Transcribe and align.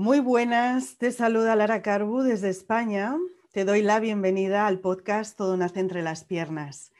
Muy 0.00 0.18
buenas, 0.20 0.96
te 0.96 1.12
saluda 1.12 1.54
Lara 1.56 1.82
Carbu 1.82 2.22
desde 2.22 2.48
España. 2.48 3.18
Te 3.52 3.66
doy 3.66 3.82
la 3.82 4.00
bienvenida 4.00 4.66
al 4.66 4.80
podcast 4.80 5.36
Todo 5.36 5.58
nace 5.58 5.78
entre 5.78 6.00
las 6.00 6.24
piernas. 6.24 6.90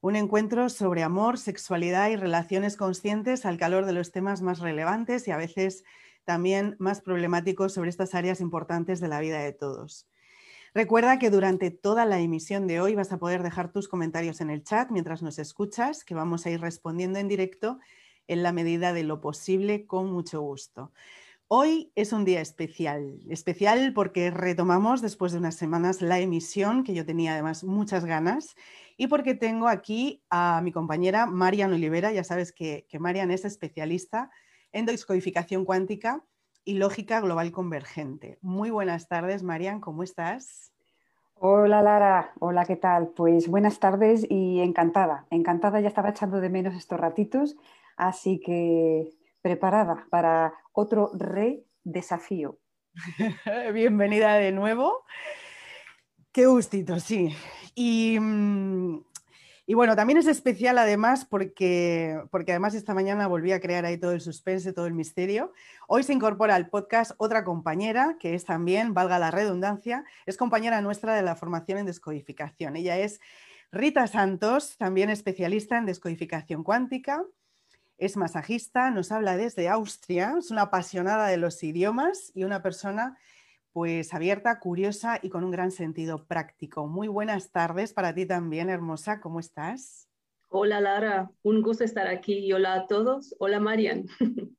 Un 0.00 0.14
encuentro 0.14 0.68
sobre 0.68 1.02
amor, 1.02 1.38
sexualidad 1.38 2.08
y 2.08 2.14
relaciones 2.14 2.76
conscientes 2.76 3.44
al 3.44 3.58
calor 3.58 3.84
de 3.84 3.94
los 3.94 4.12
temas 4.12 4.42
más 4.42 4.60
relevantes 4.60 5.26
y 5.26 5.32
a 5.32 5.36
veces 5.36 5.82
también 6.24 6.76
más 6.78 7.00
problemáticos 7.00 7.74
sobre 7.74 7.90
estas 7.90 8.14
áreas 8.14 8.40
importantes 8.40 9.00
de 9.00 9.08
la 9.08 9.18
vida 9.18 9.40
de 9.40 9.52
todos. 9.52 10.06
Recuerda 10.72 11.18
que 11.18 11.30
durante 11.30 11.72
toda 11.72 12.04
la 12.04 12.20
emisión 12.20 12.68
de 12.68 12.80
hoy 12.80 12.94
vas 12.94 13.10
a 13.10 13.18
poder 13.18 13.42
dejar 13.42 13.72
tus 13.72 13.88
comentarios 13.88 14.40
en 14.40 14.50
el 14.50 14.62
chat 14.62 14.92
mientras 14.92 15.20
nos 15.20 15.40
escuchas, 15.40 16.04
que 16.04 16.14
vamos 16.14 16.46
a 16.46 16.50
ir 16.50 16.60
respondiendo 16.60 17.18
en 17.18 17.26
directo 17.26 17.80
en 18.28 18.44
la 18.44 18.52
medida 18.52 18.92
de 18.92 19.02
lo 19.02 19.20
posible 19.20 19.84
con 19.88 20.12
mucho 20.12 20.40
gusto. 20.40 20.92
Hoy 21.52 21.90
es 21.96 22.12
un 22.12 22.24
día 22.24 22.40
especial, 22.40 23.18
especial 23.28 23.92
porque 23.92 24.30
retomamos 24.30 25.02
después 25.02 25.32
de 25.32 25.38
unas 25.38 25.56
semanas 25.56 26.00
la 26.00 26.20
emisión, 26.20 26.84
que 26.84 26.94
yo 26.94 27.04
tenía 27.04 27.32
además 27.32 27.64
muchas 27.64 28.04
ganas, 28.04 28.54
y 28.96 29.08
porque 29.08 29.34
tengo 29.34 29.66
aquí 29.66 30.22
a 30.30 30.60
mi 30.62 30.70
compañera 30.70 31.26
Marian 31.26 31.72
Olivera, 31.72 32.12
ya 32.12 32.22
sabes 32.22 32.52
que, 32.52 32.86
Marian 33.00 33.32
es 33.32 33.44
especialista 33.44 34.30
en 34.70 34.86
descodificación 34.86 35.64
cuántica 35.64 36.24
y 36.64 36.74
lógica 36.74 37.20
global 37.20 37.50
convergente. 37.50 38.38
Muy 38.42 38.70
buenas 38.70 39.08
tardes, 39.08 39.42
Marian, 39.42 39.80
¿cómo 39.80 40.04
estás? 40.04 40.72
Hola 41.34 41.82
Lara, 41.82 42.32
hola, 42.38 42.64
¿qué 42.64 42.76
tal? 42.76 43.08
Pues 43.08 43.48
buenas 43.48 43.80
tardes 43.80 44.24
y 44.30 44.60
encantada, 44.60 45.26
encantada, 45.30 45.80
ya 45.80 45.88
estaba 45.88 46.10
echando 46.10 46.40
de 46.40 46.48
menos 46.48 46.76
estos 46.76 47.00
ratitos, 47.00 47.56
así 47.96 48.38
que 48.38 49.10
preparada 49.42 50.06
para 50.10 50.54
otro 50.72 51.10
re 51.14 51.64
desafío. 51.84 52.58
Bienvenida 53.72 54.34
de 54.34 54.52
nuevo. 54.52 55.04
Qué 56.32 56.46
gustito, 56.46 57.00
sí. 57.00 57.34
Y, 57.74 58.18
mm, 58.20 59.04
y, 59.66 59.74
bueno, 59.74 59.96
también 59.96 60.18
es 60.18 60.26
especial 60.26 60.78
además 60.78 61.24
porque, 61.24 62.20
porque 62.30 62.52
además 62.52 62.74
esta 62.74 62.94
mañana 62.94 63.26
volví 63.26 63.52
a 63.52 63.60
crear 63.60 63.84
ahí 63.84 63.98
todo 63.98 64.12
el 64.12 64.20
suspense, 64.20 64.72
todo 64.72 64.86
el 64.86 64.94
misterio. 64.94 65.52
Hoy 65.88 66.02
se 66.02 66.12
incorpora 66.12 66.54
al 66.54 66.68
podcast 66.68 67.12
otra 67.18 67.44
compañera 67.44 68.16
que 68.18 68.34
es 68.34 68.44
también, 68.44 68.94
valga 68.94 69.18
la 69.18 69.30
redundancia, 69.30 70.04
es 70.26 70.36
compañera 70.36 70.80
nuestra 70.80 71.14
de 71.14 71.22
la 71.22 71.36
formación 71.36 71.78
en 71.78 71.86
descodificación. 71.86 72.76
Ella 72.76 72.98
es 72.98 73.20
Rita 73.72 74.06
Santos, 74.06 74.76
también 74.76 75.10
especialista 75.10 75.78
en 75.78 75.86
descodificación 75.86 76.64
cuántica 76.64 77.24
es 78.00 78.16
masajista, 78.16 78.90
nos 78.90 79.12
habla 79.12 79.36
desde 79.36 79.68
Austria, 79.68 80.34
es 80.38 80.50
una 80.50 80.62
apasionada 80.62 81.28
de 81.28 81.36
los 81.36 81.62
idiomas 81.62 82.32
y 82.34 82.44
una 82.44 82.62
persona 82.62 83.18
pues 83.72 84.14
abierta, 84.14 84.58
curiosa 84.58 85.20
y 85.22 85.28
con 85.28 85.44
un 85.44 85.50
gran 85.50 85.70
sentido 85.70 86.26
práctico. 86.26 86.86
Muy 86.86 87.08
buenas 87.08 87.52
tardes 87.52 87.92
para 87.92 88.14
ti 88.14 88.24
también, 88.24 88.70
hermosa, 88.70 89.20
¿cómo 89.20 89.38
estás? 89.38 90.08
Hola 90.48 90.80
Lara, 90.80 91.30
un 91.42 91.60
gusto 91.62 91.84
estar 91.84 92.08
aquí 92.08 92.38
y 92.38 92.52
hola 92.54 92.74
a 92.74 92.86
todos. 92.86 93.36
Hola 93.38 93.60
Marian. 93.60 94.06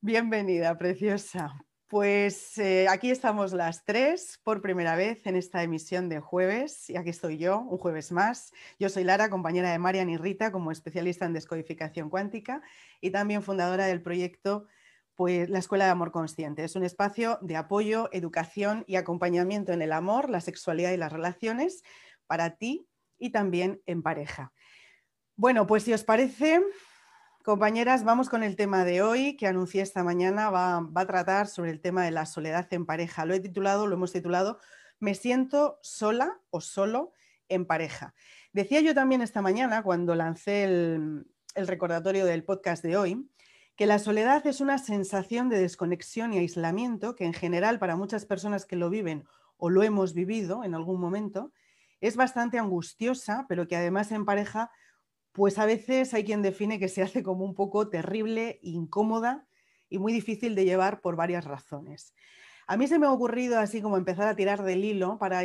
Bienvenida, 0.00 0.76
preciosa. 0.76 1.64
Pues 1.94 2.58
eh, 2.58 2.88
aquí 2.88 3.12
estamos 3.12 3.52
las 3.52 3.84
tres 3.84 4.40
por 4.42 4.60
primera 4.60 4.96
vez 4.96 5.24
en 5.28 5.36
esta 5.36 5.62
emisión 5.62 6.08
de 6.08 6.18
jueves 6.18 6.90
y 6.90 6.96
aquí 6.96 7.10
estoy 7.10 7.38
yo, 7.38 7.60
un 7.60 7.78
jueves 7.78 8.10
más. 8.10 8.52
Yo 8.80 8.88
soy 8.88 9.04
Lara, 9.04 9.30
compañera 9.30 9.70
de 9.70 9.78
Marian 9.78 10.10
y 10.10 10.16
Rita 10.16 10.50
como 10.50 10.72
especialista 10.72 11.24
en 11.24 11.34
descodificación 11.34 12.10
cuántica 12.10 12.62
y 13.00 13.10
también 13.10 13.44
fundadora 13.44 13.86
del 13.86 14.02
proyecto 14.02 14.66
pues, 15.14 15.48
La 15.48 15.60
Escuela 15.60 15.84
de 15.84 15.92
Amor 15.92 16.10
Consciente. 16.10 16.64
Es 16.64 16.74
un 16.74 16.82
espacio 16.82 17.38
de 17.42 17.54
apoyo, 17.54 18.08
educación 18.10 18.82
y 18.88 18.96
acompañamiento 18.96 19.72
en 19.72 19.80
el 19.80 19.92
amor, 19.92 20.30
la 20.30 20.40
sexualidad 20.40 20.90
y 20.90 20.96
las 20.96 21.12
relaciones 21.12 21.84
para 22.26 22.56
ti 22.56 22.88
y 23.20 23.30
también 23.30 23.80
en 23.86 24.02
pareja. 24.02 24.52
Bueno, 25.36 25.68
pues 25.68 25.84
si 25.84 25.92
os 25.92 26.02
parece, 26.02 26.60
Compañeras, 27.44 28.04
vamos 28.04 28.30
con 28.30 28.42
el 28.42 28.56
tema 28.56 28.86
de 28.86 29.02
hoy 29.02 29.36
que 29.36 29.46
anuncié 29.46 29.82
esta 29.82 30.02
mañana. 30.02 30.48
Va, 30.48 30.78
a 30.78 31.06
tratar 31.06 31.46
sobre 31.46 31.72
el 31.72 31.82
tema 31.82 32.02
de 32.02 32.10
la 32.10 32.24
soledad 32.24 32.66
en 32.72 32.86
pareja. 32.86 33.26
Lo 33.26 33.34
he 33.34 33.40
titulado, 33.40 33.86
lo 33.86 33.96
hemos 33.96 34.12
titulado, 34.12 34.58
Me 34.98 35.14
siento 35.14 35.78
sola 35.82 36.40
o 36.48 36.62
solo 36.62 37.12
en 37.50 37.66
pareja. 37.66 38.14
Decía 38.54 38.80
yo 38.80 38.94
también 38.94 39.20
esta 39.20 39.42
mañana, 39.42 39.82
cuando 39.82 40.14
lancé 40.14 40.64
el, 40.64 41.26
el 41.54 41.66
recordatorio 41.66 42.24
del 42.24 42.44
podcast 42.44 42.82
de 42.82 42.96
hoy, 42.96 43.30
que 43.76 43.84
la 43.84 43.98
soledad 43.98 44.46
es 44.46 44.62
una 44.62 44.78
sensación 44.78 45.50
de 45.50 45.58
desconexión 45.58 46.32
y 46.32 46.38
aislamiento 46.38 47.14
que 47.14 47.26
en 47.26 47.34
general 47.34 47.78
para 47.78 47.94
muchas 47.94 48.24
personas 48.24 48.64
que 48.64 48.76
lo 48.76 48.88
viven 48.88 49.26
o 49.58 49.68
lo 49.68 49.82
hemos 49.82 50.14
vivido 50.14 50.64
en 50.64 50.74
algún 50.74 50.98
momento, 50.98 51.52
es 52.00 52.16
bastante 52.16 52.58
angustiosa, 52.58 53.44
pero 53.50 53.68
que 53.68 53.76
además 53.76 54.12
en 54.12 54.24
pareja 54.24 54.70
pues 55.34 55.58
a 55.58 55.66
veces 55.66 56.14
hay 56.14 56.22
quien 56.22 56.42
define 56.42 56.78
que 56.78 56.88
se 56.88 57.02
hace 57.02 57.24
como 57.24 57.44
un 57.44 57.56
poco 57.56 57.88
terrible, 57.88 58.60
incómoda 58.62 59.48
y 59.90 59.98
muy 59.98 60.12
difícil 60.12 60.54
de 60.54 60.64
llevar 60.64 61.00
por 61.00 61.16
varias 61.16 61.44
razones. 61.44 62.14
A 62.68 62.76
mí 62.76 62.86
se 62.86 63.00
me 63.00 63.06
ha 63.06 63.12
ocurrido 63.12 63.58
así 63.58 63.82
como 63.82 63.96
empezar 63.96 64.28
a 64.28 64.36
tirar 64.36 64.62
del 64.62 64.84
hilo 64.84 65.18
para 65.18 65.42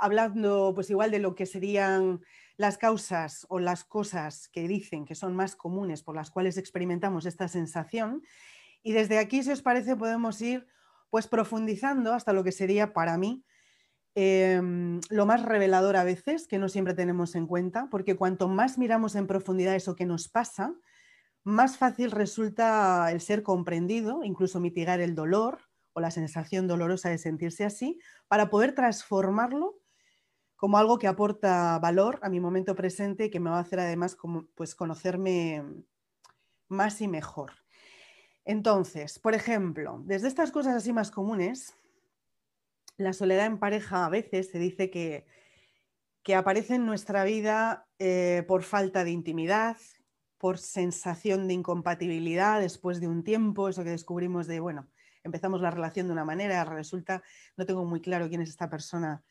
hablando 0.00 0.70
pues 0.72 0.88
igual 0.90 1.10
de 1.10 1.18
lo 1.18 1.34
que 1.34 1.46
serían 1.46 2.20
las 2.56 2.78
causas 2.78 3.44
o 3.48 3.58
las 3.58 3.82
cosas 3.82 4.48
que 4.48 4.68
dicen 4.68 5.04
que 5.04 5.16
son 5.16 5.34
más 5.34 5.56
comunes 5.56 6.04
por 6.04 6.14
las 6.14 6.30
cuales 6.30 6.56
experimentamos 6.56 7.26
esta 7.26 7.48
sensación 7.48 8.22
y 8.84 8.92
desde 8.92 9.18
aquí 9.18 9.42
si 9.42 9.50
os 9.50 9.62
parece 9.62 9.96
podemos 9.96 10.40
ir 10.40 10.68
pues 11.10 11.26
profundizando 11.26 12.14
hasta 12.14 12.32
lo 12.32 12.44
que 12.44 12.52
sería 12.52 12.92
para 12.92 13.18
mí 13.18 13.44
Em, 14.20 15.00
lo 15.10 15.26
más 15.26 15.44
revelador 15.44 15.96
a 15.96 16.02
veces, 16.02 16.48
que 16.48 16.58
no 16.58 16.68
siempre 16.68 16.92
tenemos 16.92 17.36
en 17.36 17.46
cuenta, 17.46 17.86
porque 17.88 18.16
cuanto 18.16 18.48
más 18.48 18.76
miramos 18.76 19.14
en 19.14 19.28
profundidad 19.28 19.76
eso 19.76 19.94
que 19.94 20.06
nos 20.06 20.26
pasa, 20.26 20.74
más 21.44 21.78
fácil 21.78 22.10
resulta 22.10 23.12
el 23.12 23.20
ser 23.20 23.44
comprendido, 23.44 24.24
incluso 24.24 24.58
mitigar 24.58 24.98
el 24.98 25.14
dolor 25.14 25.60
o 25.92 26.00
la 26.00 26.10
sensación 26.10 26.66
dolorosa 26.66 27.10
de 27.10 27.18
sentirse 27.18 27.64
así, 27.64 28.00
para 28.26 28.50
poder 28.50 28.74
transformarlo 28.74 29.78
como 30.56 30.78
algo 30.78 30.98
que 30.98 31.06
aporta 31.06 31.78
valor 31.78 32.18
a 32.20 32.28
mi 32.28 32.40
momento 32.40 32.74
presente 32.74 33.26
y 33.26 33.30
que 33.30 33.38
me 33.38 33.50
va 33.50 33.58
a 33.58 33.60
hacer 33.60 33.78
además 33.78 34.16
como, 34.16 34.48
pues, 34.56 34.74
conocerme 34.74 35.62
más 36.66 37.00
y 37.00 37.06
mejor. 37.06 37.52
Entonces, 38.44 39.20
por 39.20 39.36
ejemplo, 39.36 40.02
desde 40.06 40.26
estas 40.26 40.50
cosas 40.50 40.74
así 40.74 40.92
más 40.92 41.12
comunes, 41.12 41.76
la 42.98 43.12
soledad 43.12 43.46
en 43.46 43.58
pareja 43.58 44.04
a 44.04 44.10
veces 44.10 44.50
se 44.50 44.58
dice 44.58 44.90
que, 44.90 45.26
que 46.22 46.34
aparece 46.34 46.74
en 46.74 46.84
nuestra 46.84 47.24
vida 47.24 47.86
eh, 47.98 48.44
por 48.46 48.64
falta 48.64 49.04
de 49.04 49.12
intimidad, 49.12 49.76
por 50.36 50.58
sensación 50.58 51.48
de 51.48 51.54
incompatibilidad 51.54 52.60
después 52.60 53.00
de 53.00 53.08
un 53.08 53.24
tiempo, 53.24 53.68
eso 53.68 53.84
que 53.84 53.90
descubrimos 53.90 54.46
de, 54.46 54.60
bueno, 54.60 54.88
empezamos 55.24 55.60
la 55.60 55.70
relación 55.70 56.06
de 56.06 56.12
una 56.12 56.24
manera, 56.24 56.64
resulta, 56.64 57.22
no 57.56 57.66
tengo 57.66 57.84
muy 57.84 58.00
claro 58.00 58.28
quién 58.28 58.42
es 58.42 58.50
esta 58.50 58.68
persona 58.68 59.22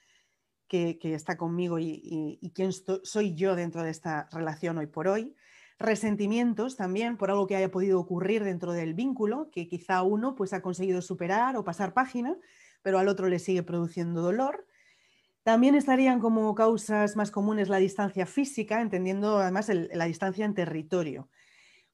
que, 0.68 0.98
está 1.04 1.38
conmigo 1.38 1.78
y, 1.80 2.52
quién 2.54 2.72
soy 2.72 3.36
yo 3.36 3.56
dentro 3.56 3.84
de 3.84 3.90
esta 3.90 4.28
relación 4.32 4.78
hoy 4.78 4.88
por 4.88 5.08
hoy. 5.08 5.36
Resentimientos 5.80 6.76
también 6.76 7.18
por 7.18 7.30
algo 7.30 7.48
que 7.48 7.56
haya 7.56 7.72
podido 7.72 8.00
ocurrir 8.00 8.44
dentro 8.44 8.74
del 8.74 8.94
vínculo, 8.94 9.50
que 9.52 9.68
quizá 9.68 10.02
uno 10.02 10.36
pues, 10.36 10.54
ha 10.54 10.62
conseguido 10.62 11.02
superar 11.02 11.56
o 11.56 11.64
pasar 11.64 11.94
página, 11.94 12.36
pero 12.82 13.00
al 13.00 13.08
otro 13.08 13.28
le 13.28 13.40
sigue 13.40 13.64
produciendo 13.64 14.22
dolor. 14.22 14.66
También 15.44 15.76
estarían 15.76 16.20
como 16.20 16.54
causas 16.56 17.16
más 17.16 17.32
comunes 17.32 17.70
la 17.70 17.78
distancia 17.78 18.26
física, 18.26 18.82
entendiendo 18.82 19.38
además 19.38 19.70
la 19.70 20.06
distancia 20.06 20.46
en 20.46 20.54
territorio. 20.54 21.30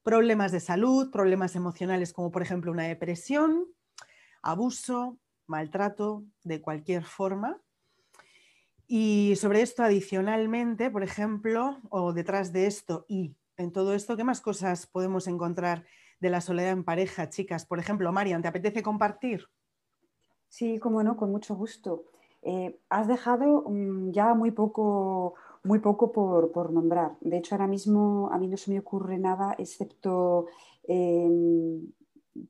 Problemas 0.02 0.50
de 0.52 0.60
salud, 0.60 1.10
problemas 1.10 1.54
emocionales 1.54 2.12
como 2.12 2.30
por 2.30 2.42
ejemplo 2.42 2.72
una 2.72 2.82
depresión, 2.84 3.66
abuso, 4.42 5.18
maltrato 5.46 6.24
de 6.42 6.60
cualquier 6.60 7.04
forma. 7.04 7.60
Y 8.86 9.34
sobre 9.36 9.62
esto 9.62 9.82
adicionalmente, 9.82 10.90
por 10.90 11.02
ejemplo, 11.02 11.80
o 11.90 12.12
detrás 12.12 12.52
de 12.52 12.66
esto 12.66 13.06
y 13.08 13.34
en 13.56 13.72
todo 13.72 13.94
esto, 13.94 14.16
¿qué 14.16 14.24
más 14.24 14.40
cosas 14.40 14.86
podemos 14.86 15.26
encontrar 15.26 15.84
de 16.20 16.30
la 16.30 16.40
soledad 16.40 16.72
en 16.72 16.84
pareja, 16.84 17.28
chicas? 17.30 17.66
Por 17.66 17.78
ejemplo, 17.78 18.12
Marian, 18.12 18.42
¿te 18.42 18.48
apetece 18.48 18.82
compartir? 18.82 19.46
Sí, 20.56 20.78
como 20.78 21.02
no, 21.02 21.16
con 21.16 21.32
mucho 21.32 21.56
gusto. 21.56 22.04
Eh, 22.42 22.78
has 22.88 23.08
dejado 23.08 23.64
mm, 23.68 24.12
ya 24.12 24.34
muy 24.34 24.52
poco, 24.52 25.34
muy 25.64 25.80
poco 25.80 26.12
por, 26.12 26.72
nombrar. 26.72 27.16
De 27.20 27.38
hecho, 27.38 27.56
ahora 27.56 27.66
mismo 27.66 28.30
a 28.32 28.38
mí 28.38 28.46
no 28.46 28.56
se 28.56 28.70
me 28.70 28.78
ocurre 28.78 29.18
nada 29.18 29.56
excepto 29.58 30.46
em, 30.84 31.90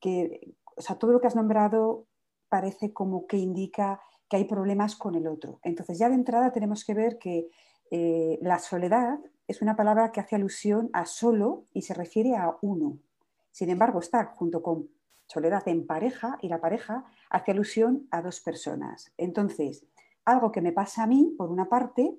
que 0.02 0.54
sea, 0.76 0.98
todo 0.98 1.12
lo 1.12 1.20
que 1.20 1.28
has 1.28 1.36
nombrado 1.36 2.04
parece 2.50 2.92
como 2.92 3.26
que 3.26 3.38
indica 3.38 4.02
que 4.28 4.36
hay 4.36 4.44
problemas 4.44 4.96
con 4.96 5.14
el 5.14 5.26
otro. 5.26 5.58
Entonces, 5.62 5.98
ya 5.98 6.10
de 6.10 6.16
entrada 6.16 6.52
tenemos 6.52 6.84
que 6.84 6.92
ver 6.92 7.16
que 7.18 7.48
eh, 7.90 8.38
la 8.42 8.58
soledad 8.58 9.18
es 9.48 9.62
una 9.62 9.76
palabra 9.76 10.12
que 10.12 10.20
hace 10.20 10.36
alusión 10.36 10.90
a 10.92 11.06
solo 11.06 11.64
y 11.72 11.80
se 11.80 11.94
refiere 11.94 12.36
a 12.36 12.54
uno. 12.60 12.98
Sin 13.50 13.70
embargo, 13.70 14.00
está 14.00 14.26
junto 14.26 14.62
con 14.62 14.90
soledad 15.26 15.66
en 15.68 15.86
pareja 15.86 16.38
y 16.40 16.48
la 16.48 16.60
pareja 16.60 17.04
hace 17.30 17.50
alusión 17.50 18.06
a 18.10 18.22
dos 18.22 18.40
personas. 18.40 19.12
Entonces, 19.16 19.86
algo 20.24 20.52
que 20.52 20.60
me 20.60 20.72
pasa 20.72 21.02
a 21.02 21.06
mí, 21.06 21.34
por 21.36 21.50
una 21.50 21.68
parte, 21.68 22.18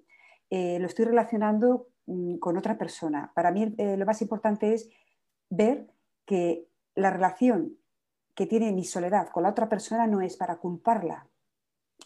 eh, 0.50 0.80
lo 0.80 0.86
estoy 0.86 1.06
relacionando 1.06 1.88
mm, 2.06 2.38
con 2.38 2.58
otra 2.58 2.78
persona. 2.78 3.32
Para 3.34 3.52
mí 3.52 3.74
eh, 3.78 3.98
lo 3.98 4.06
más 4.06 4.22
importante 4.22 4.74
es 4.74 4.90
ver 5.50 5.88
que 6.26 6.68
la 6.96 7.10
relación 7.10 7.78
que 8.36 8.46
tiene 8.46 8.72
mi 8.72 8.84
soledad 8.84 9.30
con 9.30 9.44
la 9.44 9.50
otra 9.50 9.70
persona 9.70 10.08
no 10.08 10.22
es 10.22 10.36
para 10.38 10.58
culparla 10.58 11.28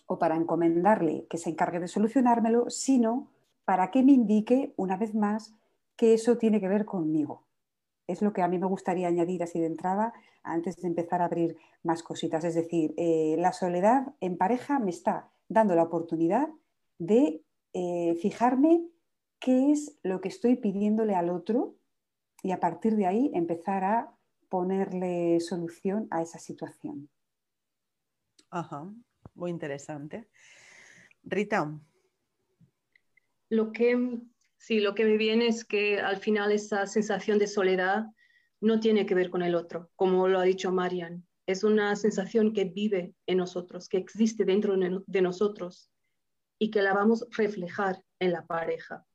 o 0.06 0.20
para 0.20 0.36
encomendarle 0.36 1.26
que 1.30 1.38
se 1.38 1.50
encargue 1.50 1.80
de 1.80 1.88
solucionármelo, 1.88 2.70
sino 2.70 3.32
para 3.66 3.92
que 3.92 4.04
me 4.04 4.12
indique 4.12 4.74
una 4.78 4.98
vez 4.98 5.16
más 5.16 5.56
que 5.96 6.14
eso 6.14 6.38
tiene 6.38 6.60
que 6.60 6.68
ver 6.68 6.86
conmigo. 6.86 7.44
Es 8.10 8.24
lo 8.24 8.34
que 8.34 8.42
a 8.42 8.48
mí 8.48 8.58
me 8.58 8.66
gustaría 8.66 9.08
añadir 9.08 9.44
así 9.44 9.60
de 9.60 9.68
entrada 9.68 10.14
antes 10.42 10.78
de 10.78 10.88
empezar 10.88 11.22
a 11.22 11.26
abrir 11.26 11.58
más 11.84 12.02
cositas. 12.02 12.44
Es 12.44 12.56
decir, 12.56 12.94
eh, 12.98 13.36
la 13.38 13.54
soledad 13.54 14.16
en 14.20 14.36
pareja 14.36 14.80
me 14.80 14.90
está 14.90 15.30
dando 15.48 15.76
la 15.76 15.84
oportunidad 15.84 16.50
de 16.98 17.44
eh, 17.74 18.16
fijarme 18.16 18.84
qué 19.40 19.72
es 19.72 20.00
lo 20.02 20.22
que 20.22 20.30
estoy 20.30 20.56
pidiéndole 20.56 21.14
al 21.14 21.30
otro 21.30 21.76
y 22.42 22.52
a 22.52 22.60
partir 22.60 22.96
de 22.96 23.06
ahí 23.06 23.32
empezar 23.36 23.84
a 23.84 24.16
ponerle 24.50 25.40
solución 25.40 26.08
a 26.10 26.24
esa 26.24 26.40
situación. 26.40 27.10
Ajá, 28.50 28.92
muy 29.36 29.52
interesante. 29.52 30.28
Rita. 31.24 31.80
Lo 33.50 33.72
que, 33.72 34.20
sí, 34.60 34.80
lo 34.80 34.94
que 34.94 35.06
me 35.06 35.18
viene 35.18 35.48
es 35.48 35.66
que 35.66 36.00
al 36.00 36.18
final 36.18 36.52
esa 36.52 36.86
sensación 36.86 37.40
de 37.40 37.48
soledad 37.48 38.06
no 38.62 38.80
tiene 38.80 39.06
que 39.06 39.16
ver 39.16 39.30
con 39.30 39.42
el 39.42 39.56
otro, 39.56 39.90
como 39.96 40.28
lo 40.28 40.40
ha 40.40 40.44
dicho 40.44 40.72
Marian. 40.72 41.26
Es 41.48 41.64
una 41.64 41.96
sensación 41.96 42.54
que 42.54 42.66
vive 42.66 43.16
en 43.26 43.38
nosotros, 43.38 43.90
que 43.90 43.98
existe 43.98 44.46
dentro 44.46 44.76
de 44.78 45.22
nosotros 45.22 45.90
y 46.60 46.70
que 46.70 46.82
la 46.82 46.94
vamos 46.94 47.24
a 47.24 47.28
reflejar 47.32 48.04
en 48.20 48.34
la 48.34 48.46
pareja. 48.46 49.06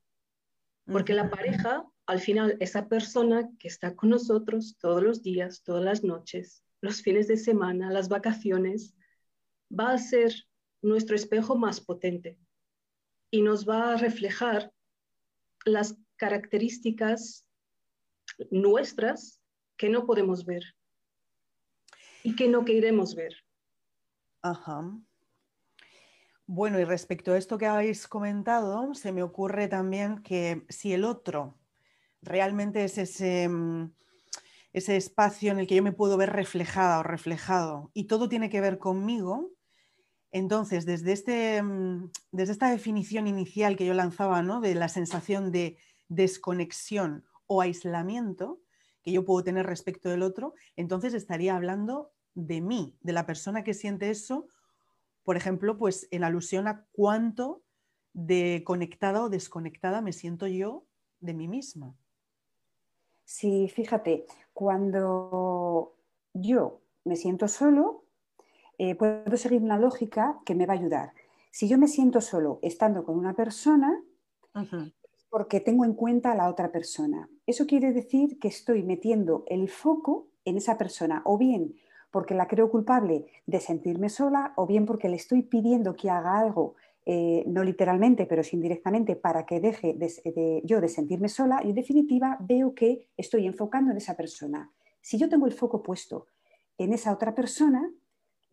Porque 0.86 1.12
la 1.12 1.30
pareja, 1.30 1.86
al 2.06 2.20
final, 2.20 2.56
esa 2.58 2.88
persona 2.88 3.48
que 3.58 3.68
está 3.68 3.94
con 3.94 4.10
nosotros 4.10 4.76
todos 4.80 5.02
los 5.02 5.22
días, 5.22 5.62
todas 5.62 5.84
las 5.84 6.02
noches, 6.02 6.64
los 6.80 7.02
fines 7.02 7.28
de 7.28 7.36
semana, 7.36 7.90
las 7.90 8.08
vacaciones, 8.08 8.94
va 9.70 9.92
a 9.92 9.98
ser 9.98 10.34
nuestro 10.82 11.14
espejo 11.14 11.56
más 11.56 11.80
potente 11.80 12.38
y 13.30 13.42
nos 13.42 13.68
va 13.68 13.92
a 13.92 13.96
reflejar 13.96 14.73
las 15.64 15.96
características 16.16 17.46
nuestras 18.50 19.40
que 19.76 19.88
no 19.88 20.06
podemos 20.06 20.44
ver 20.44 20.62
y 22.22 22.36
que 22.36 22.48
no 22.48 22.64
queremos 22.64 23.14
ver. 23.14 23.34
Ajá. 24.42 24.98
Bueno, 26.46 26.78
y 26.78 26.84
respecto 26.84 27.32
a 27.32 27.38
esto 27.38 27.56
que 27.56 27.66
habéis 27.66 28.06
comentado, 28.06 28.94
se 28.94 29.12
me 29.12 29.22
ocurre 29.22 29.68
también 29.68 30.22
que 30.22 30.64
si 30.68 30.92
el 30.92 31.04
otro 31.04 31.58
realmente 32.20 32.84
es 32.84 32.98
ese, 32.98 33.48
mm, 33.48 33.94
ese 34.72 34.96
espacio 34.96 35.52
en 35.52 35.58
el 35.58 35.66
que 35.66 35.76
yo 35.76 35.82
me 35.82 35.92
puedo 35.92 36.16
ver 36.16 36.30
reflejada 36.30 36.98
o 36.98 37.02
reflejado 37.02 37.90
y 37.94 38.04
todo 38.04 38.28
tiene 38.28 38.50
que 38.50 38.60
ver 38.60 38.78
conmigo, 38.78 39.50
entonces 40.34 40.84
desde, 40.84 41.12
este, 41.12 41.62
mm, 41.62 42.10
desde 42.32 42.52
esta 42.52 42.70
definición 42.70 43.26
inicial 43.26 43.76
que 43.76 43.86
yo 43.86 43.94
lanzaba 43.94 44.42
¿no? 44.42 44.60
de 44.60 44.74
la 44.74 44.90
sensación 44.90 45.50
de 45.50 45.78
desconexión 46.08 47.24
o 47.46 47.62
aislamiento 47.62 48.60
que 49.02 49.12
yo 49.12 49.24
puedo 49.24 49.42
tener 49.42 49.64
respecto 49.66 50.10
del 50.10 50.22
otro, 50.22 50.54
entonces 50.76 51.14
estaría 51.14 51.56
hablando 51.56 52.12
de 52.34 52.60
mí, 52.60 52.96
de 53.00 53.12
la 53.12 53.26
persona 53.26 53.64
que 53.64 53.74
siente 53.74 54.10
eso 54.10 54.48
por 55.24 55.36
ejemplo, 55.36 55.76
pues 55.78 56.06
en 56.10 56.22
alusión 56.22 56.68
a 56.68 56.86
cuánto 56.92 57.62
de 58.12 58.62
conectada 58.64 59.24
o 59.24 59.30
desconectada 59.30 60.02
me 60.02 60.12
siento 60.12 60.46
yo 60.46 60.84
de 61.20 61.34
mí 61.34 61.48
misma. 61.48 61.96
Sí, 63.24 63.68
fíjate, 63.68 64.26
cuando 64.52 65.96
yo 66.34 66.82
me 67.04 67.16
siento 67.16 67.48
solo, 67.48 68.03
eh, 68.78 68.94
puedo 68.94 69.36
seguir 69.36 69.62
una 69.62 69.78
lógica 69.78 70.38
que 70.44 70.54
me 70.54 70.66
va 70.66 70.74
a 70.74 70.76
ayudar. 70.76 71.12
Si 71.50 71.68
yo 71.68 71.78
me 71.78 71.88
siento 71.88 72.20
solo 72.20 72.58
estando 72.62 73.04
con 73.04 73.16
una 73.16 73.34
persona, 73.34 74.02
porque 75.30 75.60
tengo 75.60 75.84
en 75.84 75.94
cuenta 75.94 76.32
a 76.32 76.34
la 76.36 76.48
otra 76.48 76.70
persona. 76.70 77.28
Eso 77.46 77.66
quiere 77.66 77.92
decir 77.92 78.38
que 78.38 78.48
estoy 78.48 78.82
metiendo 78.82 79.44
el 79.48 79.68
foco 79.68 80.28
en 80.44 80.56
esa 80.56 80.78
persona, 80.78 81.22
o 81.24 81.38
bien 81.38 81.74
porque 82.14 82.34
la 82.34 82.46
creo 82.46 82.70
culpable 82.70 83.26
de 83.44 83.58
sentirme 83.58 84.08
sola 84.08 84.52
o 84.54 84.68
bien 84.68 84.86
porque 84.86 85.08
le 85.08 85.16
estoy 85.16 85.42
pidiendo 85.42 85.96
que 85.96 86.10
haga 86.10 86.38
algo, 86.38 86.76
eh, 87.04 87.42
no 87.48 87.64
literalmente, 87.64 88.24
pero 88.24 88.44
sí 88.44 88.54
indirectamente, 88.54 89.16
para 89.16 89.44
que 89.44 89.58
deje 89.58 89.96
yo 90.62 90.80
de 90.80 90.88
sentirme 90.88 91.28
sola 91.28 91.60
y 91.64 91.70
en 91.70 91.74
definitiva 91.74 92.38
veo 92.38 92.72
que 92.72 93.08
estoy 93.16 93.46
enfocando 93.46 93.90
en 93.90 93.96
esa 93.96 94.16
persona. 94.16 94.70
Si 95.00 95.18
yo 95.18 95.28
tengo 95.28 95.46
el 95.46 95.52
foco 95.54 95.82
puesto 95.82 96.28
en 96.78 96.92
esa 96.92 97.12
otra 97.12 97.34
persona, 97.34 97.90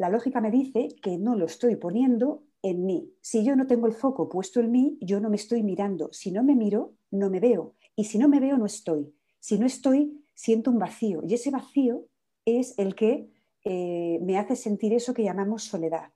la 0.01 0.09
lógica 0.09 0.41
me 0.41 0.49
dice 0.49 0.95
que 0.99 1.19
no 1.19 1.35
lo 1.35 1.45
estoy 1.45 1.75
poniendo 1.75 2.41
en 2.63 2.87
mí. 2.87 3.13
Si 3.21 3.45
yo 3.45 3.55
no 3.55 3.67
tengo 3.67 3.85
el 3.85 3.93
foco 3.93 4.27
puesto 4.27 4.59
en 4.59 4.71
mí, 4.71 4.97
yo 4.99 5.19
no 5.19 5.29
me 5.29 5.35
estoy 5.35 5.61
mirando. 5.61 6.11
Si 6.11 6.31
no 6.31 6.43
me 6.43 6.55
miro, 6.55 6.95
no 7.11 7.29
me 7.29 7.39
veo. 7.39 7.75
Y 7.95 8.05
si 8.05 8.17
no 8.17 8.27
me 8.27 8.39
veo, 8.39 8.57
no 8.57 8.65
estoy. 8.65 9.13
Si 9.39 9.59
no 9.59 9.67
estoy, 9.67 10.25
siento 10.33 10.71
un 10.71 10.79
vacío. 10.79 11.21
Y 11.27 11.35
ese 11.35 11.51
vacío 11.51 12.07
es 12.45 12.73
el 12.79 12.95
que 12.95 13.29
eh, 13.63 14.17
me 14.23 14.39
hace 14.39 14.55
sentir 14.55 14.91
eso 14.91 15.13
que 15.13 15.23
llamamos 15.23 15.65
soledad. 15.65 16.11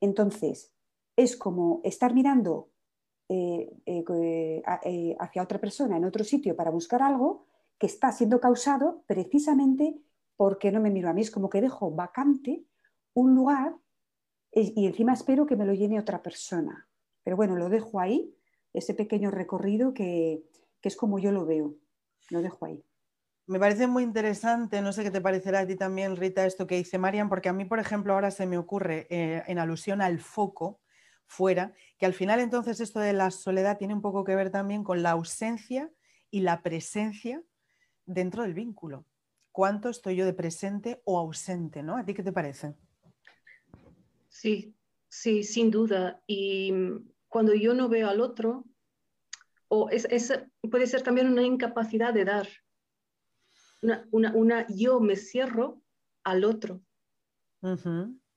Entonces, 0.00 0.72
es 1.14 1.36
como 1.36 1.82
estar 1.84 2.14
mirando 2.14 2.70
eh, 3.28 3.70
eh, 3.84 4.62
hacia 5.18 5.42
otra 5.42 5.60
persona 5.60 5.98
en 5.98 6.06
otro 6.06 6.24
sitio 6.24 6.56
para 6.56 6.70
buscar 6.70 7.02
algo 7.02 7.44
que 7.76 7.86
está 7.86 8.12
siendo 8.12 8.40
causado 8.40 9.02
precisamente 9.06 9.94
porque 10.38 10.72
no 10.72 10.80
me 10.80 10.90
miro 10.90 11.10
a 11.10 11.12
mí. 11.12 11.20
Es 11.20 11.30
como 11.30 11.50
que 11.50 11.60
dejo 11.60 11.90
vacante 11.90 12.64
un 13.16 13.34
lugar 13.34 13.74
y 14.52 14.86
encima 14.86 15.12
espero 15.12 15.44
que 15.46 15.56
me 15.56 15.66
lo 15.66 15.74
llene 15.74 16.00
otra 16.00 16.22
persona. 16.22 16.88
Pero 17.24 17.36
bueno, 17.36 17.56
lo 17.56 17.68
dejo 17.68 18.00
ahí, 18.00 18.34
ese 18.72 18.94
pequeño 18.94 19.30
recorrido 19.30 19.92
que 19.92 20.44
es 20.82 20.96
como 20.96 21.18
yo 21.18 21.32
lo 21.32 21.44
veo. 21.44 21.74
Lo 22.30 22.42
dejo 22.42 22.66
ahí. 22.66 22.84
Me 23.48 23.60
parece 23.60 23.86
muy 23.86 24.02
interesante, 24.02 24.82
no 24.82 24.92
sé 24.92 25.04
qué 25.04 25.10
te 25.12 25.20
parecerá 25.20 25.60
a 25.60 25.66
ti 25.66 25.76
también, 25.76 26.16
Rita, 26.16 26.44
esto 26.44 26.66
que 26.66 26.76
dice 26.76 26.98
Marian, 26.98 27.28
porque 27.28 27.48
a 27.48 27.52
mí, 27.52 27.64
por 27.64 27.78
ejemplo, 27.78 28.12
ahora 28.12 28.32
se 28.32 28.44
me 28.44 28.58
ocurre 28.58 29.06
eh, 29.08 29.44
en 29.46 29.60
alusión 29.60 30.02
al 30.02 30.18
foco 30.18 30.80
fuera, 31.26 31.72
que 31.96 32.06
al 32.06 32.12
final 32.12 32.40
entonces 32.40 32.80
esto 32.80 32.98
de 32.98 33.12
la 33.12 33.30
soledad 33.30 33.78
tiene 33.78 33.94
un 33.94 34.02
poco 34.02 34.24
que 34.24 34.34
ver 34.34 34.50
también 34.50 34.82
con 34.82 35.02
la 35.02 35.12
ausencia 35.12 35.92
y 36.30 36.40
la 36.40 36.62
presencia 36.62 37.40
dentro 38.04 38.42
del 38.42 38.54
vínculo. 38.54 39.06
¿Cuánto 39.52 39.90
estoy 39.90 40.16
yo 40.16 40.24
de 40.24 40.34
presente 40.34 41.00
o 41.04 41.16
ausente? 41.16 41.84
¿no? 41.84 41.96
¿A 41.96 42.04
ti 42.04 42.14
qué 42.14 42.24
te 42.24 42.32
parece? 42.32 42.74
Sí, 44.36 44.76
sí, 45.08 45.44
sin 45.44 45.70
duda. 45.70 46.22
Y 46.26 46.70
cuando 47.26 47.54
yo 47.54 47.72
no 47.72 47.88
veo 47.88 48.10
al 48.10 48.20
otro, 48.20 48.66
o 49.68 49.88
es, 49.88 50.06
puede 50.70 50.86
ser 50.86 51.02
también 51.02 51.28
una 51.28 51.42
incapacidad 51.42 52.12
de 52.12 52.26
dar 52.26 52.46
una, 54.10 54.66
yo 54.68 55.00
me 55.00 55.16
cierro 55.16 55.82
al 56.22 56.44
otro. 56.44 56.82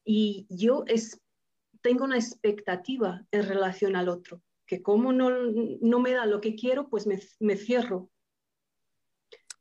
Y 0.05 0.47
yo 0.49 0.85
es, 0.87 1.21
tengo 1.81 2.05
una 2.05 2.17
expectativa 2.17 3.25
en 3.31 3.47
relación 3.47 3.97
al 3.97 4.07
otro, 4.07 4.41
que 4.65 4.81
como 4.81 5.11
no, 5.11 5.29
no 5.29 5.99
me 5.99 6.13
da 6.13 6.25
lo 6.25 6.39
que 6.39 6.55
quiero, 6.55 6.87
pues 6.87 7.07
me, 7.07 7.57
cierro. 7.57 8.09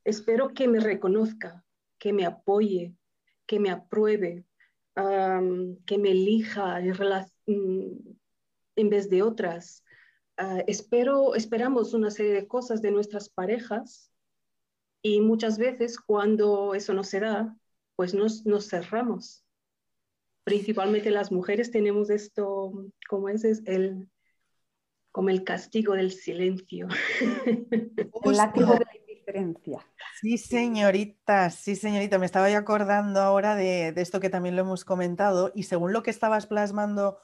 Espero 0.04 0.54
que 0.54 0.68
me 0.68 0.78
reconozca, 0.78 1.64
que 1.99 2.12
me 2.12 2.25
apoye, 2.25 2.95
que 3.45 3.59
me 3.59 3.71
apruebe, 3.71 4.45
que 5.87 5.99
me 5.99 6.11
elija 6.11 6.81
en, 6.81 8.19
en 8.76 8.90
vez 8.90 9.09
de 9.09 9.23
otras. 9.23 9.85
Ah, 10.37 10.62
espero, 10.67 11.35
esperamos 11.35 11.95
una 11.95 12.11
serie 12.11 12.33
de 12.33 12.49
cosas 12.49 12.83
de 12.83 12.90
nuestras 12.90 13.28
parejas 13.28 14.12
y 15.02 15.21
muchas 15.21 15.59
veces 15.59 15.99
cuando 15.99 16.75
eso 16.75 16.95
no 16.95 17.05
se 17.05 17.21
da, 17.21 17.57
pues 17.97 18.14
nos, 18.14 18.45
nos 18.47 18.69
cerramos. 18.69 19.45
Principalmente 20.45 21.11
las 21.11 21.31
mujeres 21.31 21.71
tenemos 21.71 22.11
esto, 22.11 22.73
como 23.09 23.28
es, 23.28 23.45
el, 23.45 24.09
como 25.12 25.28
el 25.31 25.45
castigo 25.45 25.95
del 25.95 26.12
silencio. 26.12 26.88
El 28.25 28.37
látigo 28.37 28.73
de 28.75 28.98
Sí, 30.21 30.39
señorita, 30.39 31.51
sí, 31.51 31.77
señorita. 31.77 32.19
Me 32.19 32.27
estaba 32.27 32.51
ya 32.51 32.59
acordando 32.59 33.21
ahora 33.21 33.55
de, 33.55 33.93
de, 33.93 34.03
esto 34.03 34.21
que 34.21 34.31
también 34.31 34.57
lo 34.57 34.63
hemos 34.63 34.85
comentado 34.85 35.53
y 35.55 35.65
según 35.65 35.93
lo 35.93 36.03
que 36.03 36.11
estabas 36.11 36.47
plasmando, 36.47 37.19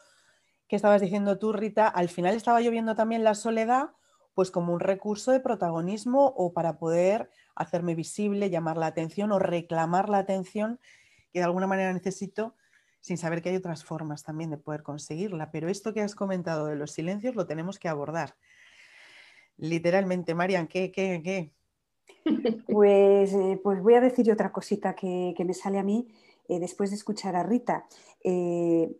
que 0.69 0.77
estabas 0.77 1.01
diciendo 1.01 1.39
tú, 1.39 1.53
Rita, 1.53 1.89
al 1.89 2.09
final 2.09 2.35
estaba 2.35 2.61
yo 2.61 2.71
viendo 2.71 2.95
también 2.95 3.25
la 3.25 3.35
soledad 3.35 3.91
pues 4.35 4.51
como 4.51 4.73
un 4.75 4.81
recurso 4.81 5.31
de 5.31 5.41
protagonismo 5.41 6.27
o 6.37 6.53
para 6.53 6.77
poder 6.79 7.31
hacerme 7.55 7.95
visible, 7.95 8.51
llamar 8.51 8.77
la 8.77 8.87
atención 8.87 9.33
o 9.33 9.39
reclamar 9.39 10.09
la 10.09 10.19
atención 10.19 10.81
que 11.33 11.39
de 11.39 11.45
alguna 11.45 11.67
manera 11.67 11.93
necesito 11.93 12.57
sin 13.01 13.17
saber 13.19 13.43
que 13.43 13.51
hay 13.51 13.57
otras 13.57 13.85
formas 13.85 14.25
también 14.25 14.51
de 14.51 14.57
poder 14.57 14.83
conseguirla. 14.83 15.51
Pero 15.51 15.69
esto 15.69 15.93
que 15.93 16.01
has 16.01 16.15
comentado 16.15 16.67
de 16.67 16.77
los 16.77 16.91
silencios 16.91 17.35
lo 17.35 17.47
tenemos 17.47 17.79
que 17.79 17.89
abordar. 17.89 18.35
Literalmente, 19.57 20.35
Marian, 20.35 20.67
¿qué, 20.67 20.91
qué, 20.91 21.21
qué? 21.23 21.53
Pues, 22.67 23.33
eh, 23.35 23.61
pues 23.63 23.83
voy 23.83 23.95
a 23.95 24.01
decir 24.01 24.31
otra 24.33 24.51
cosita 24.51 24.95
que, 24.95 25.35
me 25.45 25.55
sale 25.55 25.79
a 25.79 25.83
mí 25.83 26.09
eh, 26.49 26.59
después 26.59 26.91
de 26.91 26.97
escuchar 26.97 27.37
a 27.37 27.43
Rita. 27.43 27.87
Eh, 28.23 28.97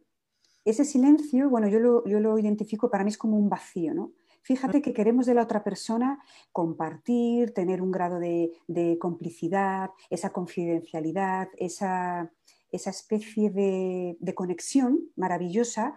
ese 0.65 0.85
silencio, 0.85 1.51
bueno, 1.51 1.69
yo 1.69 1.79
lo, 1.79 2.07
yo 2.07 2.21
lo 2.21 2.39
identifico 2.39 2.91
para 2.91 3.05
mí 3.05 3.11
es 3.11 3.19
como 3.19 3.37
un 3.37 3.49
vacío, 3.49 3.95
¿no? 3.95 4.13
Fíjate 4.43 4.83
que 4.83 4.93
queremos 4.93 5.25
de 5.25 5.33
la 5.33 5.43
otra 5.43 5.65
persona 5.65 6.23
compartir, 6.53 7.55
tener 7.55 7.81
un 7.81 7.91
grado 7.91 8.19
de, 8.19 8.99
complicidad, 9.01 9.91
esa 10.11 10.35
confidencialidad, 10.35 11.49
esa, 11.57 12.31
especie 12.71 13.49
de, 13.49 14.19
de, 14.21 14.35
conexión 14.35 15.01
maravillosa 15.17 15.95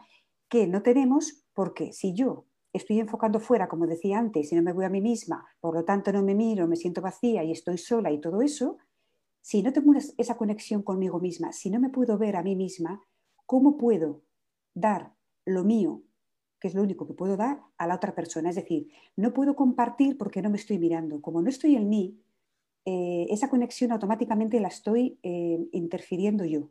que 0.48 0.66
no 0.66 0.82
tenemos 0.82 1.44
porque 1.54 1.92
si 1.92 2.14
yo 2.14 2.47
estoy 2.78 3.00
enfocando 3.00 3.40
fuera, 3.40 3.68
como 3.68 3.88
decía 3.88 4.18
antes, 4.18 4.52
y 4.52 4.56
no 4.56 4.62
me 4.62 4.74
voy 4.74 4.86
a 4.86 4.90
mí 4.90 5.02
misma, 5.02 5.46
por 5.60 5.76
lo 5.76 5.84
tanto 5.84 6.12
no 6.12 6.24
me 6.24 6.36
miro, 6.36 6.68
me 6.68 6.76
siento 6.76 7.02
vacía 7.02 7.44
y 7.44 7.52
estoy 7.52 7.78
sola 7.78 8.12
y 8.12 8.20
todo 8.20 8.42
eso, 8.42 8.78
si 9.42 9.64
no 9.64 9.72
tengo 9.72 9.94
esa 10.18 10.38
conexión 10.38 10.84
conmigo 10.84 11.20
misma, 11.20 11.52
si 11.54 11.70
no 11.70 11.80
me 11.80 11.90
puedo 11.90 12.18
ver 12.18 12.36
a 12.36 12.44
mí 12.44 12.56
misma, 12.56 13.02
¿cómo 13.46 13.78
puedo 13.78 14.24
dar 14.74 15.14
lo 15.46 15.64
mío 15.64 16.04
que 16.60 16.68
es 16.68 16.76
lo 16.76 16.82
único 16.82 17.08
que 17.08 17.14
puedo 17.14 17.38
dar 17.38 17.62
a 17.78 17.88
la 17.88 17.96
otra 17.96 18.16
persona. 18.16 18.50
Es 18.50 18.56
decir, 18.56 18.90
no 19.16 19.34
puedo 19.34 19.56
compartir 19.56 20.18
porque 20.18 20.42
no 20.42 20.50
me 20.50 20.58
estoy 20.58 20.80
mirando. 20.80 21.22
Como 21.22 21.42
no 21.42 21.50
estoy 21.50 21.76
en 21.76 21.90
mí, 21.90 22.20
eh, 22.86 23.28
esa 23.30 23.50
conexión 23.50 23.92
automáticamente 23.92 24.60
la 24.60 24.70
estoy 24.70 25.20
eh, 25.24 25.60
interfiriendo 25.72 26.46
yo. 26.46 26.70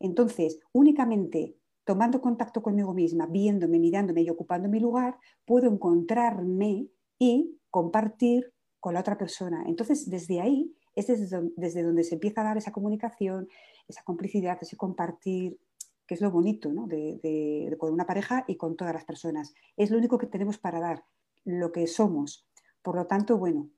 Entonces, 0.00 0.60
únicamente 0.72 1.56
tomando 1.88 2.20
contacto 2.20 2.60
conmigo 2.60 2.92
misma, 2.92 3.24
viéndome, 3.24 3.78
mirándome 3.78 4.20
y 4.20 4.28
ocupando 4.28 4.68
mi 4.68 4.78
lugar, 4.78 5.16
puedo 5.46 5.72
encontrarme 5.72 6.86
y 7.18 7.58
compartir 7.70 8.52
con 8.78 8.92
la 8.92 9.00
otra 9.00 9.16
persona. 9.16 9.64
Entonces, 9.66 10.10
desde 10.10 10.42
ahí 10.42 10.76
es 10.94 11.06
desde, 11.06 11.82
donde 11.82 12.04
se 12.04 12.16
empieza 12.16 12.42
a 12.42 12.44
dar 12.44 12.58
esa 12.58 12.72
comunicación, 12.72 13.48
esa 13.88 14.02
complicidad, 14.02 14.58
ese 14.60 14.76
compartir, 14.76 15.58
que 16.06 16.14
es 16.14 16.20
lo 16.20 16.30
bonito 16.30 16.68
de, 16.68 17.74
con 17.78 17.90
una 17.90 18.04
pareja 18.04 18.44
y 18.46 18.56
con 18.58 18.76
todas 18.76 18.92
las 18.92 19.06
personas. 19.06 19.54
Es 19.78 19.90
lo 19.90 19.96
único 19.96 20.18
que 20.18 20.26
tenemos 20.26 20.58
para 20.58 20.80
dar, 20.80 21.06
lo 21.46 21.72
que 21.72 21.86
somos. 21.86 22.46
Por 22.82 22.96
lo 22.96 23.06
tanto, 23.06 23.38
bueno, 23.38 23.70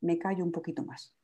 me 0.00 0.18
callo 0.18 0.44
un 0.44 0.52
poquito 0.52 0.84
más. 0.84 1.16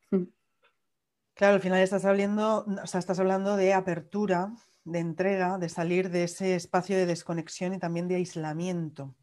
Claro, 1.35 1.53
al 1.53 1.61
final 1.61 1.79
estás 1.79 2.03
hablando, 2.03 2.65
o 2.83 2.85
sea, 2.85 2.99
estás 2.99 3.17
hablando 3.17 3.55
de 3.55 3.73
apertura, 3.73 4.53
de 4.87 4.99
entrega, 4.99 5.57
de 5.57 5.69
salir 5.69 6.09
de 6.09 6.23
ese 6.23 6.55
espacio 6.55 6.95
de 6.95 7.05
desconexión 7.05 7.73
y 7.73 7.79
también 7.79 8.07
de 8.07 8.15
aislamiento, 8.15 9.15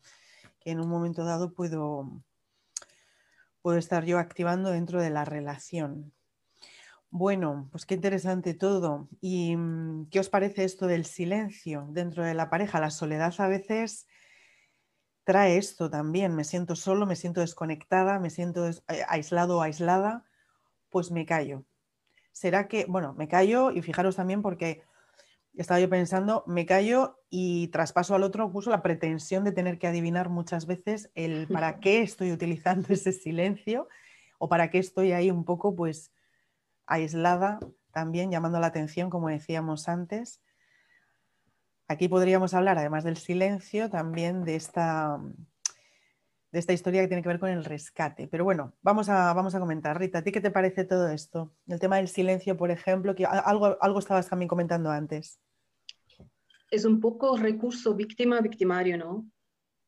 que 0.61 0.71
en 0.71 0.81
un 0.81 0.89
momento 0.89 1.25
dado 1.25 1.55
puedo, 1.55 2.23
puedo 3.63 3.79
estar 3.79 4.05
yo 4.05 4.19
activando 4.19 4.71
dentro 4.71 5.01
de 5.01 5.11
la 5.11 5.25
relación. 5.25 6.13
Bueno, 7.09 7.69
pues 7.71 7.87
qué 7.87 7.95
interesante 7.95 8.55
todo. 8.55 9.09
¿Y 9.21 9.57
mm, 9.57 10.09
qué 10.11 10.21
os 10.21 10.29
parece 10.29 10.65
esto 10.65 10.87
del 10.87 11.07
silencio 11.07 11.87
dentro 11.91 12.25
de 12.25 12.35
la 12.35 12.51
pareja? 12.51 12.81
La 12.81 12.91
soledad 12.91 13.33
a 13.39 13.49
veces 13.49 14.07
trae 15.23 15.57
esto 15.57 15.89
también. 15.89 16.35
Me 16.35 16.45
siento 16.45 16.77
solo, 16.77 17.07
me 17.07 17.17
siento 17.17 17.41
desconectada, 17.41 18.19
me 18.19 18.31
siento 18.31 18.69
eh, 18.69 18.77
aislado 19.09 19.59
o 19.59 19.63
aislada, 19.63 20.25
pues 20.91 21.11
me 21.11 21.25
callo. 21.25 21.65
¿Será 22.33 22.69
que, 22.69 22.85
bueno, 22.87 23.15
me 23.15 23.29
callo 23.29 23.71
y 23.71 23.81
fijaros 23.81 24.17
también 24.17 24.43
porque 24.43 24.83
estaba 25.57 25.81
yo 25.81 25.89
pensando, 25.89 26.45
me 26.47 26.67
callo 26.67 27.21
y 27.31 27.69
traspaso 27.69 28.15
al 28.15 28.23
otro 28.23 28.47
incluso 28.47 28.71
la 28.71 28.83
pretensión 28.83 29.45
de 29.45 29.53
tener 29.53 29.79
que 29.79 29.87
adivinar 29.87 30.29
muchas 30.29 30.67
veces 30.67 31.11
el 31.15 31.47
para 31.47 31.81
qué 31.81 32.03
estoy 32.03 32.33
utilizando 32.33 32.89
ese 32.93 33.13
silencio 33.13 33.89
o 34.39 34.49
para 34.49 34.71
qué 34.71 34.79
estoy 34.79 35.13
ahí 35.13 35.31
un 35.31 35.45
poco 35.45 35.75
pues 35.77 36.13
aislada 36.87 37.61
también, 37.93 38.31
llamando 38.31 38.61
la 38.61 38.67
atención, 38.67 39.09
como 39.09 39.29
decíamos 39.29 39.89
antes. 39.89 40.43
Aquí 41.87 42.09
podríamos 42.09 42.53
hablar, 42.55 42.79
además 42.79 43.05
del 43.05 43.17
silencio, 43.17 43.89
también 43.89 44.45
de 44.45 44.57
esta, 44.57 45.21
de 46.51 46.59
esta 46.59 46.73
historia 46.73 47.03
que 47.03 47.09
tiene 47.09 47.23
que 47.23 47.29
ver 47.29 47.39
con 47.39 47.51
el 47.51 47.65
rescate. 47.65 48.27
Pero 48.27 48.45
bueno, 48.45 48.75
vamos 48.83 49.09
a, 49.09 49.33
vamos 49.33 49.55
a 49.55 49.61
comentar. 49.61 49.99
Rita, 49.99 50.19
¿a 50.19 50.23
ti 50.23 50.33
qué 50.33 50.41
te 50.41 50.51
parece 50.51 50.85
todo 50.85 51.09
esto? 51.09 51.55
El 51.69 51.79
tema 51.79 51.97
del 51.97 52.09
silencio, 52.09 52.57
por 52.57 52.71
ejemplo, 52.71 53.15
que 53.15 53.27
algo, 53.27 53.77
algo 53.81 53.99
estabas 53.99 54.29
también 54.29 54.49
comentando 54.49 54.91
antes. 54.91 55.39
Es 56.75 56.85
un 56.85 56.99
poco 56.99 57.37
recurso 57.37 57.95
víctima-victimario, 57.95 58.99
¿no? 58.99 59.31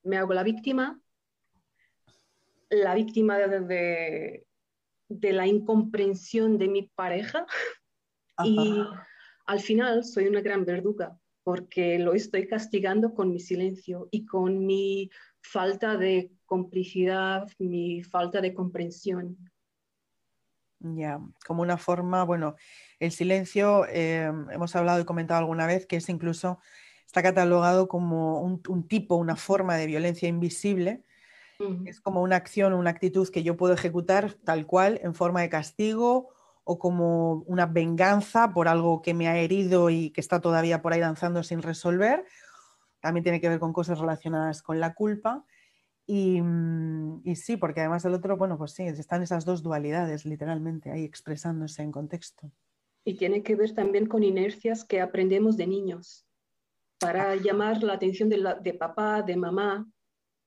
Me 0.05 0.19
hago 0.19 0.33
la 0.33 0.45
víctima, 0.45 1.01
la 2.71 2.95
víctima 2.95 3.39
de, 3.39 4.47
de 5.09 5.33
la 5.33 5.49
incomprensión 5.49 6.59
de 6.59 6.69
mi 6.69 6.83
pareja 6.83 7.45
y 8.45 8.85
al 9.47 9.59
final 9.59 10.05
soy 10.05 10.29
una 10.29 10.43
gran 10.43 10.65
verduga 10.65 11.19
porque 11.43 11.99
lo 11.99 12.15
estoy 12.15 12.47
castigando 12.47 13.15
con 13.15 13.33
mi 13.33 13.41
silencio 13.41 14.09
y 14.13 14.25
con 14.25 14.65
mi 14.65 15.11
falta 15.43 15.97
de 15.97 16.31
complicidad, 16.45 17.49
mi 17.59 18.05
falta 18.05 18.41
de 18.41 18.55
comprensión. 18.55 19.37
Ya, 20.81 21.21
como 21.47 21.63
una 21.63 21.79
forma, 21.79 22.23
bueno, 22.25 22.57
el 23.01 23.11
silencio, 23.11 23.87
eh, 23.89 24.31
hemos 24.51 24.77
hablado 24.77 25.01
y 25.01 25.05
comentado 25.05 25.41
alguna 25.41 25.67
vez 25.67 25.87
que 25.87 25.97
es 25.97 26.09
incluso, 26.09 26.59
está 27.07 27.23
catalogado 27.23 27.89
como 27.89 28.43
un 28.43 28.89
tipo, 28.89 29.17
una 29.17 29.37
forma 29.37 29.77
de 29.77 29.87
violencia 29.87 30.29
invisible 30.29 31.05
es 31.85 32.01
como 32.01 32.23
una 32.23 32.37
acción 32.37 32.73
una 32.75 32.91
actitud 32.91 33.29
que 33.31 33.43
yo 33.43 33.57
puedo 33.57 33.75
ejecutar 33.75 34.35
tal 34.45 34.67
cual 34.67 35.01
en 35.03 35.15
forma 35.15 35.41
de 35.43 35.49
castigo 35.49 36.31
o 36.65 36.79
como 36.79 37.45
una 37.47 37.67
venganza 37.67 38.53
por 38.53 38.69
algo 38.69 39.03
que 39.03 39.15
me 39.15 39.29
ha 39.29 39.39
herido 39.39 39.89
y 39.91 40.11
que 40.11 40.21
está 40.21 40.41
todavía 40.41 40.83
por 40.83 40.93
ahí 40.93 41.01
danzando 41.01 41.43
sin 41.45 41.63
resolver. 41.63 42.25
También 43.01 43.25
tiene 43.25 43.41
que 43.41 43.49
ver 43.49 43.61
con 43.61 43.73
cosas 43.73 44.01
relacionadas 44.01 44.63
con 44.63 44.81
la 44.81 44.95
culpa. 44.95 45.45
Y, 46.07 46.41
mm, 46.41 47.23
y, 47.25 47.35
sí, 47.37 47.57
porque 47.57 47.81
además 47.81 48.05
el 48.05 48.15
otro, 48.15 48.37
bueno, 48.37 48.57
pues 48.57 48.73
sí, 48.73 48.85
están 48.85 49.23
esas 49.23 49.45
dos 49.45 49.63
dualidades 49.63 50.25
literalmente 50.25 50.91
ahí 50.91 51.05
expresándose 51.05 51.83
en 51.83 51.91
contexto. 51.91 52.51
Y 53.05 53.17
tiene 53.17 53.43
que 53.43 53.57
ver 53.57 53.75
también 53.75 54.07
con 54.07 54.23
inercias 54.23 54.85
que 54.85 55.01
aprendemos 55.01 55.57
de 55.57 55.67
niños 55.67 56.27
para 56.99 57.33
ah. 57.33 57.37
llamar 57.37 57.83
la 57.83 57.95
atención 57.95 58.29
de, 58.29 58.57
de 58.63 58.75
papá, 58.75 59.23
de 59.23 59.37
mamá, 59.37 59.87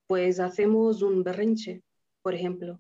pues 0.08 0.40
hacemos 0.40 1.02
un 1.02 1.24
berrinche, 1.24 1.84
por 2.22 2.34
ejemplo, 2.34 2.80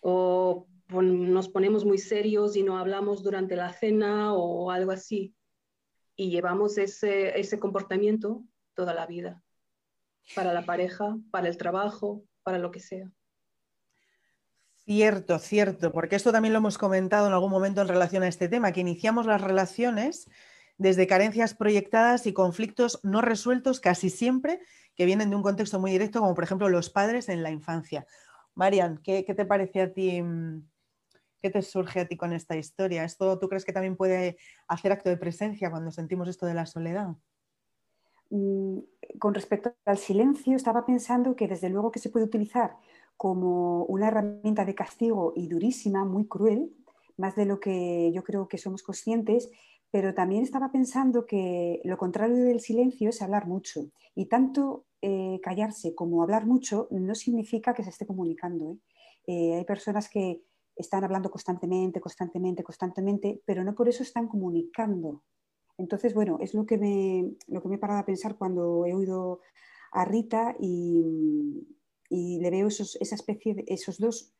o 0.00 0.66
nos 0.88 1.48
ponemos 1.48 1.84
muy 1.84 1.98
serios 1.98 2.56
y 2.56 2.62
no 2.62 2.76
hablamos 2.78 3.22
durante 3.22 3.56
la 3.56 3.72
cena 3.72 4.34
o 4.34 4.70
algo 4.70 4.92
así, 4.92 5.34
y 6.16 6.30
llevamos 6.30 6.78
ese, 6.78 7.38
ese 7.38 7.58
comportamiento 7.58 8.44
toda 8.74 8.94
la 8.94 9.06
vida, 9.06 9.42
para 10.34 10.52
la 10.52 10.64
pareja, 10.64 11.16
para 11.30 11.48
el 11.48 11.56
trabajo, 11.56 12.24
para 12.42 12.58
lo 12.58 12.70
que 12.70 12.80
sea. 12.80 13.10
Cierto, 14.84 15.38
cierto, 15.38 15.92
porque 15.92 16.16
esto 16.16 16.32
también 16.32 16.52
lo 16.52 16.58
hemos 16.58 16.76
comentado 16.76 17.28
en 17.28 17.32
algún 17.32 17.50
momento 17.50 17.80
en 17.80 17.88
relación 17.88 18.24
a 18.24 18.28
este 18.28 18.48
tema, 18.48 18.72
que 18.72 18.80
iniciamos 18.80 19.26
las 19.26 19.40
relaciones 19.40 20.28
desde 20.76 21.06
carencias 21.06 21.54
proyectadas 21.54 22.26
y 22.26 22.32
conflictos 22.32 22.98
no 23.04 23.20
resueltos 23.20 23.78
casi 23.78 24.10
siempre 24.10 24.60
que 24.96 25.06
vienen 25.06 25.30
de 25.30 25.36
un 25.36 25.42
contexto 25.42 25.78
muy 25.78 25.92
directo, 25.92 26.20
como 26.20 26.34
por 26.34 26.42
ejemplo 26.44 26.68
los 26.68 26.90
padres 26.90 27.28
en 27.28 27.44
la 27.44 27.50
infancia. 27.50 28.06
Marian, 28.54 28.98
¿qué, 28.98 29.22
te 29.22 29.44
parece 29.44 29.82
a 29.82 29.92
ti? 29.92 30.20
Mm, 30.20 30.68
¿Qué 31.40 31.50
te 31.50 31.62
surge 31.62 32.00
a 32.00 32.08
ti 32.08 32.16
con 32.16 32.32
esta 32.32 32.56
historia? 32.56 33.04
¿Esto 33.04 33.38
tú 33.38 33.48
crees 33.48 33.64
que 33.64 33.72
también 33.72 33.96
puede 33.96 34.36
hacer 34.66 34.92
acto 34.92 35.08
de 35.08 35.16
presencia 35.16 35.70
cuando 35.70 35.90
sentimos 35.92 36.28
esto 36.28 36.46
de 36.46 36.54
la 36.54 36.66
soledad? 36.66 37.14
Con 39.18 39.34
respecto 39.34 39.74
al 39.84 39.98
silencio, 39.98 40.56
estaba 40.56 40.86
pensando 40.86 41.36
que 41.36 41.48
desde 41.48 41.68
luego 41.68 41.90
que 41.90 41.98
se 41.98 42.08
puede 42.08 42.24
utilizar 42.24 42.76
como 43.16 43.84
una 43.84 44.08
herramienta 44.08 44.64
de 44.64 44.74
castigo 44.74 45.32
y 45.36 45.48
durísima, 45.48 46.04
muy 46.04 46.26
cruel, 46.26 46.72
más 47.16 47.36
de 47.36 47.44
lo 47.44 47.60
que 47.60 48.10
yo 48.14 48.24
creo 48.24 48.48
que 48.48 48.58
somos 48.58 48.82
conscientes, 48.82 49.50
pero 49.90 50.14
también 50.14 50.42
estaba 50.42 50.72
pensando 50.72 51.26
que 51.26 51.80
lo 51.84 51.98
contrario 51.98 52.36
del 52.36 52.60
silencio 52.60 53.10
es 53.10 53.20
hablar 53.20 53.46
mucho. 53.46 53.90
Y 54.14 54.26
tanto 54.26 54.86
eh, 55.02 55.38
callarse 55.42 55.94
como 55.94 56.22
hablar 56.22 56.46
mucho 56.46 56.88
no 56.90 57.14
significa 57.14 57.74
que 57.74 57.84
se 57.84 57.90
esté 57.90 58.06
comunicando. 58.06 58.72
¿eh? 58.72 58.78
Eh, 59.26 59.54
hay 59.56 59.64
personas 59.64 60.08
que 60.08 60.42
están 60.74 61.04
hablando 61.04 61.30
constantemente, 61.30 62.00
constantemente, 62.00 62.62
constantemente, 62.62 63.42
pero 63.44 63.62
no 63.62 63.74
por 63.74 63.88
eso 63.88 64.02
están 64.02 64.26
comunicando. 64.26 65.22
Entonces, 65.82 66.14
bueno, 66.14 66.38
es 66.40 66.54
lo 66.54 66.64
que 66.64 66.78
me, 66.78 67.34
lo 67.48 67.60
que 67.60 67.68
me 67.68 67.74
he 67.74 67.78
parado 67.78 67.98
a 67.98 68.06
pensar 68.06 68.38
cuando 68.38 68.86
he 68.86 68.94
oído 68.94 69.40
a 69.90 70.04
Rita 70.04 70.54
y, 70.60 71.66
le 72.08 72.50
veo 72.50 72.68
esa 72.68 73.14
especie 73.14 73.54
de, 73.54 73.64
esos 73.66 73.98
dos, 73.98 74.32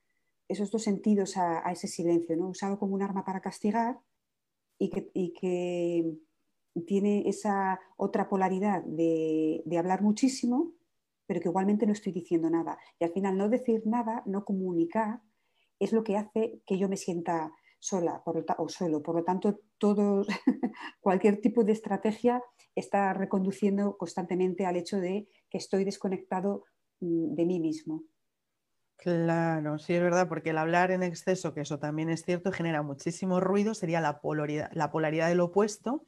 esos 0.46 0.70
dos 0.70 0.82
sentidos 0.82 1.36
a, 1.36 1.66
a 1.66 1.72
ese 1.72 1.88
silencio, 1.88 2.36
¿no? 2.36 2.50
usado 2.50 2.78
como 2.78 2.94
un 2.94 3.02
arma 3.02 3.24
para 3.24 3.40
castigar 3.40 3.98
y 4.78 4.88
que, 5.32 6.18
tiene 6.86 7.28
esa 7.28 7.80
otra 7.96 8.28
polaridad 8.28 8.82
de, 8.84 9.62
de 9.66 9.78
hablar 9.78 10.00
muchísimo, 10.00 10.72
pero 11.26 11.40
que 11.40 11.48
igualmente 11.48 11.86
no 11.86 11.92
estoy 11.92 12.12
diciendo 12.12 12.48
nada. 12.48 12.78
Y 12.98 13.04
al 13.04 13.12
final 13.12 13.36
no 13.36 13.48
decir 13.48 13.82
nada, 13.84 14.22
no 14.26 14.44
comunicar, 14.44 15.20
es 15.80 15.92
lo 15.92 16.02
que 16.04 16.16
hace 16.16 16.62
que 16.66 16.78
yo 16.78 16.88
me 16.88 16.96
sienta 16.96 17.52
sola 17.82 18.22
o 18.58 18.68
solo. 18.68 19.02
Por 19.02 19.16
lo 19.16 19.24
tanto, 19.24 19.60
todo, 19.76 20.24
cualquier 21.00 21.40
tipo 21.40 21.64
de 21.64 21.72
estrategia 21.72 22.40
está 22.76 23.12
reconduciendo 23.12 23.96
constantemente 23.98 24.64
al 24.64 24.76
hecho 24.76 24.98
de 24.98 25.26
que 25.50 25.58
estoy 25.58 25.84
desconectado 25.84 26.64
mm, 27.00 27.34
de 27.34 27.44
mí 27.44 27.58
mismo. 27.58 28.04
Claro, 28.96 29.80
sí 29.80 29.94
es 29.94 30.00
verdad, 30.00 30.28
porque 30.28 30.50
el 30.50 30.58
hablar 30.58 30.92
en 30.92 31.02
exceso, 31.02 31.52
que 31.52 31.62
eso 31.62 31.80
también 31.80 32.08
es 32.08 32.24
cierto, 32.24 32.52
genera 32.52 32.82
muchísimo 32.82 33.40
ruido, 33.40 33.74
sería 33.74 34.00
la 34.00 34.20
polaridad, 34.20 34.70
la 34.74 34.92
polaridad 34.92 35.28
del 35.28 35.40
opuesto. 35.40 36.06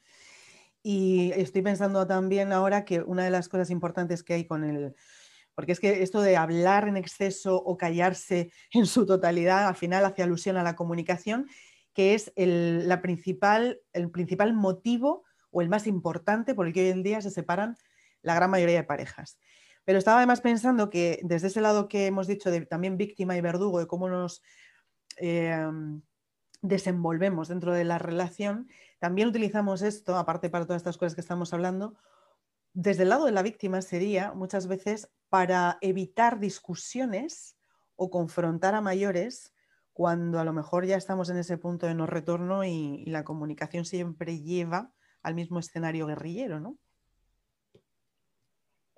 Y 0.80 1.32
estoy 1.32 1.62
pensando 1.62 2.06
también 2.06 2.52
ahora 2.52 2.84
que 2.84 3.00
una 3.00 3.24
de 3.24 3.30
las 3.30 3.48
cosas 3.48 3.70
importantes 3.70 4.22
que 4.22 4.34
hay 4.34 4.46
con 4.46 4.62
el, 4.62 4.94
porque 5.54 5.72
es 5.72 5.80
que 5.80 6.02
esto 6.02 6.20
de 6.20 6.36
hablar 6.36 6.88
en 6.88 6.96
exceso 6.96 7.56
o 7.56 7.76
callarse 7.76 8.50
en 8.72 8.86
su 8.86 9.06
totalidad, 9.06 9.66
al 9.66 9.76
final 9.76 10.04
hace 10.04 10.22
alusión 10.22 10.56
a 10.56 10.62
la 10.62 10.76
comunicación, 10.76 11.48
que 11.92 12.14
es 12.14 12.32
el, 12.36 12.88
la 12.88 13.00
principal, 13.02 13.80
el 13.92 14.10
principal 14.10 14.52
motivo 14.52 15.24
o 15.50 15.62
el 15.62 15.68
más 15.68 15.86
importante 15.86 16.54
por 16.54 16.66
el 16.66 16.72
que 16.72 16.82
hoy 16.82 16.88
en 16.88 17.02
día 17.02 17.20
se 17.20 17.30
separan 17.30 17.76
la 18.22 18.34
gran 18.34 18.50
mayoría 18.50 18.76
de 18.76 18.84
parejas. 18.84 19.38
Pero 19.84 19.98
estaba 19.98 20.18
además 20.18 20.40
pensando 20.40 20.90
que 20.90 21.20
desde 21.22 21.48
ese 21.48 21.60
lado 21.60 21.88
que 21.88 22.06
hemos 22.06 22.26
dicho 22.26 22.50
de 22.50 22.64
también 22.66 22.96
víctima 22.96 23.36
y 23.36 23.40
verdugo, 23.40 23.78
de 23.78 23.86
cómo 23.86 24.08
nos 24.08 24.42
em, 25.16 26.02
desenvolvemos 26.62 27.48
dentro 27.48 27.72
de 27.72 27.84
la 27.84 27.98
relación, 27.98 28.68
también 28.98 29.28
utilizamos 29.28 29.82
esto, 29.82 30.16
aparte 30.16 30.48
para 30.48 30.64
todas 30.64 30.80
estas 30.80 30.96
cosas 30.96 31.14
que 31.14 31.20
estamos 31.20 31.52
hablando, 31.52 31.94
desde 32.74 33.04
el 33.04 33.08
lado 33.08 33.24
de 33.24 33.32
la 33.32 33.42
víctima 33.42 33.80
sería 33.80 34.32
muchas 34.34 34.66
veces 34.66 35.08
para 35.28 35.78
evitar 35.80 36.40
discusiones 36.40 37.56
o 37.96 38.10
confrontar 38.10 38.74
a 38.74 38.80
mayores 38.80 39.54
cuando 39.92 40.40
a 40.40 40.44
lo 40.44 40.52
mejor 40.52 40.84
ya 40.84 40.96
estamos 40.96 41.30
en 41.30 41.36
ese 41.36 41.56
punto 41.56 41.86
de 41.86 41.94
no 41.94 42.06
retorno 42.06 42.64
y, 42.64 43.04
la 43.06 43.24
comunicación 43.24 43.84
siempre 43.84 44.40
lleva 44.42 44.92
al 45.22 45.36
mismo 45.36 45.60
escenario 45.60 46.06
guerrillero, 46.06 46.58
¿no? 46.58 46.76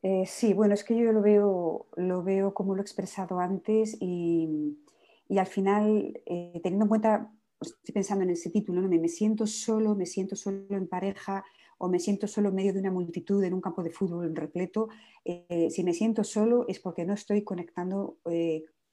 Eh, 0.02 0.24
sí, 0.26 0.54
bueno, 0.54 0.72
es 0.72 0.82
que 0.82 0.96
yo 0.96 1.12
lo 1.12 1.20
veo, 1.20 1.86
lo 1.96 2.22
veo 2.22 2.54
como 2.54 2.74
lo 2.74 2.80
he 2.80 2.82
expresado 2.82 3.40
antes 3.40 3.98
y, 4.00 4.78
al 5.36 5.46
final, 5.46 6.18
eh, 6.24 6.60
teniendo 6.62 6.84
en 6.84 6.88
cuenta, 6.88 7.30
estoy 7.60 7.92
pensando 7.92 8.24
en 8.24 8.30
ese 8.30 8.48
título, 8.48 8.80
¿no? 8.80 8.88
me, 8.88 9.08
siento 9.08 9.46
solo, 9.46 9.94
me 9.94 10.06
siento 10.06 10.34
solo 10.34 10.64
en 10.70 10.88
pareja 10.88 11.44
o 11.78 11.88
me 11.88 11.98
siento 11.98 12.26
solo 12.26 12.48
en 12.48 12.54
medio 12.54 12.72
de 12.72 12.80
una 12.80 12.90
multitud 12.90 13.42
en 13.44 13.54
un 13.54 13.60
campo 13.60 13.82
de 13.82 13.90
fútbol 13.90 14.34
repleto. 14.34 14.88
Eh, 15.24 15.68
si 15.70 15.84
me 15.84 15.92
siento 15.92 16.24
solo 16.24 16.64
es 16.68 16.80
porque 16.80 17.04
no 17.04 17.14
estoy 17.14 17.42
conectando 17.42 18.18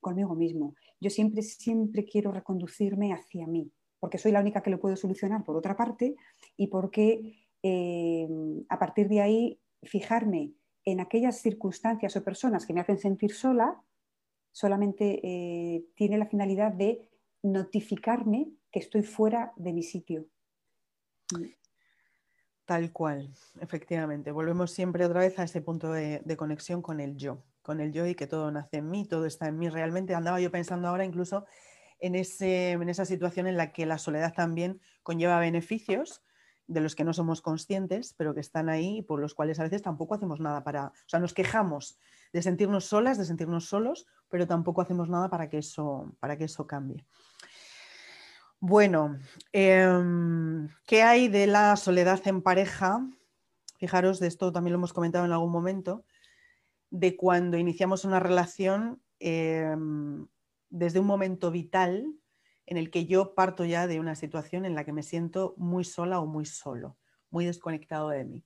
conmigo 0.04 0.36
mismo. 0.36 0.76
Yo 1.00 1.10
siempre, 1.10 1.42
siempre 1.42 2.06
quiero 2.06 2.32
reconducirme 2.32 3.12
hacia 3.12 3.48
mí, 3.48 3.72
porque 4.00 4.20
soy 4.20 4.32
la 4.32 4.42
única 4.42 4.62
que 4.62 4.70
lo 4.70 4.80
puedo 4.80 4.96
solucionar 4.96 5.44
por 5.44 5.58
otra 5.58 5.76
parte 5.76 6.16
y 6.56 6.68
porque 6.68 7.48
eh, 7.64 8.28
a 8.70 8.78
partir 8.78 9.08
de 9.08 9.22
ahí 9.22 9.60
fijarme 9.82 10.54
en 10.86 11.00
aquellas 11.00 11.42
circunstancias 11.42 12.16
o 12.16 12.24
personas 12.24 12.66
que 12.66 12.74
me 12.74 12.82
hacen 12.82 13.00
sentir 13.00 13.34
sola, 13.34 13.82
solamente 14.52 15.20
eh, 15.24 15.86
tiene 15.96 16.18
la 16.18 16.28
finalidad 16.28 16.74
de 16.74 17.10
notificarme 17.42 18.52
que 18.72 18.80
estoy 18.80 19.04
fuera 19.04 19.54
de 19.56 19.74
mi 19.74 19.82
sitio. 19.82 20.28
Tal 22.66 22.92
cual, 22.92 23.30
efectivamente. 23.60 24.32
Volvemos 24.32 24.72
siempre 24.72 25.06
otra 25.06 25.20
vez 25.20 25.38
a 25.40 25.44
ese 25.44 25.62
punto 25.62 25.92
de 25.92 26.38
conexión 26.38 26.82
con 26.82 27.00
el 27.00 27.18
yo 27.18 27.44
con 27.64 27.80
el 27.80 27.92
yo 27.92 28.06
y 28.06 28.14
que 28.14 28.28
todo 28.28 28.52
nace 28.52 28.78
en 28.78 28.92
mí, 28.92 29.06
todo 29.08 29.26
está 29.26 29.48
en 29.48 29.58
mí. 29.58 29.70
Realmente 29.70 30.14
andaba 30.14 30.40
yo 30.40 30.52
pensando 30.52 30.88
ahora 30.88 31.06
incluso 31.06 31.46
en, 32.00 32.14
ese, 32.14 32.72
en 32.72 32.90
esa 32.90 33.06
situación 33.06 33.48
en 33.48 33.58
la 33.58 33.72
que 33.72 33.86
la 33.86 33.98
soledad 33.98 34.34
también 34.34 34.82
conlleva 35.02 35.40
beneficios 35.40 36.22
de 36.68 36.82
los 36.82 36.96
que 36.96 37.04
no 37.04 37.14
somos 37.14 37.42
conscientes, 37.42 38.14
pero 38.18 38.34
que 38.34 38.42
están 38.42 38.70
ahí 38.70 38.98
y 38.98 39.02
por 39.02 39.20
los 39.20 39.34
cuales 39.34 39.60
a 39.60 39.64
veces 39.64 39.82
tampoco 39.82 40.14
hacemos 40.14 40.40
nada 40.40 40.64
para, 40.64 40.88
o 40.88 41.08
sea, 41.08 41.20
nos 41.20 41.34
quejamos 41.34 41.98
de 42.32 42.42
sentirnos 42.42 42.86
solas, 42.86 43.18
de 43.18 43.26
sentirnos 43.26 43.66
solos, 43.66 44.08
pero 44.30 44.48
tampoco 44.48 44.82
hacemos 44.82 45.10
nada 45.10 45.30
para 45.30 45.50
que 45.50 45.60
eso, 45.60 46.14
para 46.20 46.38
que 46.38 46.46
eso 46.46 46.68
cambie. 46.68 47.06
Bueno, 48.66 49.20
em, 49.52 50.70
¿qué 50.88 51.04
hay 51.04 51.28
de 51.28 51.48
la 51.48 51.76
soledad 51.76 52.26
en 52.26 52.42
pareja? 52.42 53.06
Fijaros, 53.78 54.22
de 54.22 54.28
esto 54.28 54.54
también 54.54 54.72
lo 54.72 54.78
hemos 54.78 54.94
comentado 54.94 55.26
en 55.26 55.34
algún 55.34 55.52
momento, 55.52 56.06
de 56.90 57.18
cuando 57.18 57.58
iniciamos 57.58 58.06
una 58.06 58.22
relación 58.22 59.02
em, 59.20 60.26
desde 60.70 61.02
un 61.02 61.08
momento 61.08 61.52
vital 61.52 62.08
en 62.66 62.78
el 62.78 62.90
que 62.90 63.06
yo 63.06 63.36
parto 63.36 63.66
ya 63.66 63.86
de 63.86 64.00
una 64.00 64.16
situación 64.16 64.64
en 64.64 64.76
la 64.76 64.86
que 64.86 64.94
me 64.94 65.04
siento 65.04 65.56
muy 65.58 65.84
sola 65.84 66.22
o 66.22 66.26
muy 66.26 66.46
solo, 66.46 66.96
muy 67.32 67.44
desconectado 67.44 68.08
de 68.08 68.24
mí. 68.24 68.46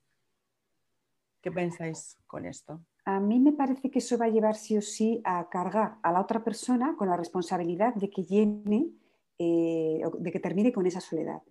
¿Qué 1.41 1.51
pensáis 1.51 2.17
con 2.25 2.47
esto? 2.47 2.81
A 3.05 3.19
mí 3.19 3.39
me 3.39 3.53
parece 3.53 3.91
que 3.91 3.99
eso 3.99 4.17
va 4.17 4.25
a 4.25 4.29
llevar 4.29 4.55
sí 4.55 4.79
o 4.79 4.81
sí 4.81 5.21
a 5.23 5.47
cargar 5.47 5.99
a 6.01 6.11
la 6.11 6.21
otra 6.21 6.43
persona 6.43 6.95
con 6.97 7.07
la 7.07 7.17
responsabilidad 7.17 7.93
de 7.93 8.09
que 8.09 8.23
llene, 8.23 8.89
eh, 9.39 10.01
de 10.19 10.31
que 10.31 10.39
termine 10.39 10.71
con 10.71 10.85
esa 10.85 11.01
soledad. 11.01 11.41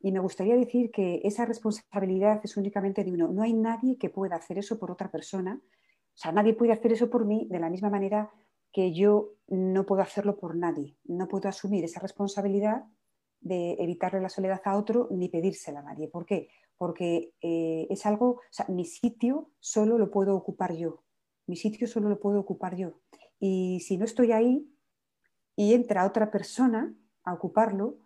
Y 0.00 0.12
me 0.12 0.20
gustaría 0.20 0.56
decir 0.56 0.90
que 0.90 1.20
esa 1.24 1.44
responsabilidad 1.44 2.40
es 2.42 2.56
únicamente 2.56 3.04
de 3.04 3.12
uno. 3.12 3.28
No 3.28 3.42
hay 3.42 3.52
nadie 3.52 3.98
que 3.98 4.08
pueda 4.08 4.36
hacer 4.36 4.58
eso 4.58 4.78
por 4.78 4.90
otra 4.90 5.10
persona 5.10 5.60
o 6.20 6.22
sea, 6.22 6.32
nadie 6.32 6.52
puede 6.52 6.72
hacer 6.72 6.92
eso 6.92 7.08
por 7.08 7.24
mí 7.24 7.46
de 7.50 7.58
la 7.58 7.70
misma 7.70 7.88
manera 7.88 8.30
que 8.72 8.92
yo 8.92 9.30
no 9.48 9.86
puedo 9.86 10.02
hacerlo 10.02 10.36
por 10.36 10.54
nadie. 10.54 10.98
No 11.04 11.26
puedo 11.28 11.48
asumir 11.48 11.84
esa 11.84 11.98
responsabilidad 11.98 12.84
de 13.40 13.72
evitarle 13.78 14.20
la 14.20 14.28
soledad 14.28 14.60
a 14.64 14.76
otro 14.76 15.08
ni 15.10 15.30
pedírsela 15.30 15.80
a 15.80 15.82
nadie. 15.82 16.08
¿Por 16.08 16.26
qué? 16.26 16.50
Porque 16.76 17.32
eh, 17.40 17.86
es 17.88 18.04
algo, 18.04 18.32
o 18.32 18.40
sea, 18.50 18.66
mi 18.68 18.84
sitio 18.84 19.50
solo 19.60 19.96
lo 19.96 20.10
puedo 20.10 20.36
ocupar 20.36 20.76
yo. 20.76 21.04
Mi 21.46 21.56
sitio 21.56 21.86
solo 21.86 22.10
lo 22.10 22.20
puedo 22.20 22.38
ocupar 22.38 22.76
yo. 22.76 23.00
Y 23.38 23.80
si 23.80 23.96
no 23.96 24.04
estoy 24.04 24.32
ahí 24.32 24.70
y 25.56 25.72
entra 25.72 26.06
otra 26.06 26.30
persona 26.30 26.94
a 27.24 27.34
ocuparlo, 27.34 27.96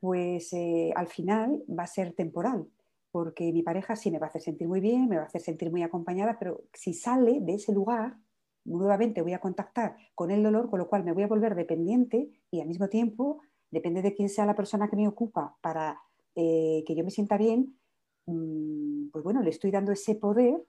pues 0.00 0.52
eh, 0.52 0.92
al 0.96 1.06
final 1.06 1.62
va 1.68 1.84
a 1.84 1.86
ser 1.86 2.12
temporal 2.12 2.66
porque 3.12 3.52
mi 3.52 3.62
pareja 3.62 3.94
sí 3.94 4.10
me 4.10 4.18
va 4.18 4.26
a 4.26 4.28
hacer 4.30 4.40
sentir 4.40 4.66
muy 4.66 4.80
bien, 4.80 5.06
me 5.06 5.16
va 5.16 5.22
a 5.22 5.26
hacer 5.26 5.42
sentir 5.42 5.70
muy 5.70 5.82
acompañada, 5.82 6.38
pero 6.38 6.62
si 6.72 6.94
sale 6.94 7.40
de 7.40 7.54
ese 7.54 7.72
lugar, 7.72 8.16
nuevamente 8.64 9.20
voy 9.20 9.34
a 9.34 9.38
contactar 9.38 9.96
con 10.14 10.30
el 10.30 10.42
dolor, 10.42 10.70
con 10.70 10.78
lo 10.78 10.88
cual 10.88 11.04
me 11.04 11.12
voy 11.12 11.22
a 11.22 11.28
volver 11.28 11.54
dependiente 11.54 12.30
y 12.50 12.60
al 12.60 12.68
mismo 12.68 12.88
tiempo, 12.88 13.40
depende 13.70 14.00
de 14.00 14.14
quién 14.14 14.30
sea 14.30 14.46
la 14.46 14.56
persona 14.56 14.88
que 14.88 14.96
me 14.96 15.06
ocupa 15.06 15.56
para 15.60 16.00
eh, 16.34 16.82
que 16.86 16.94
yo 16.94 17.04
me 17.04 17.10
sienta 17.10 17.36
bien, 17.36 17.76
mm, 18.24 19.10
pues 19.10 19.22
bueno, 19.22 19.42
le 19.42 19.50
estoy 19.50 19.70
dando 19.70 19.92
ese 19.92 20.14
poder 20.14 20.64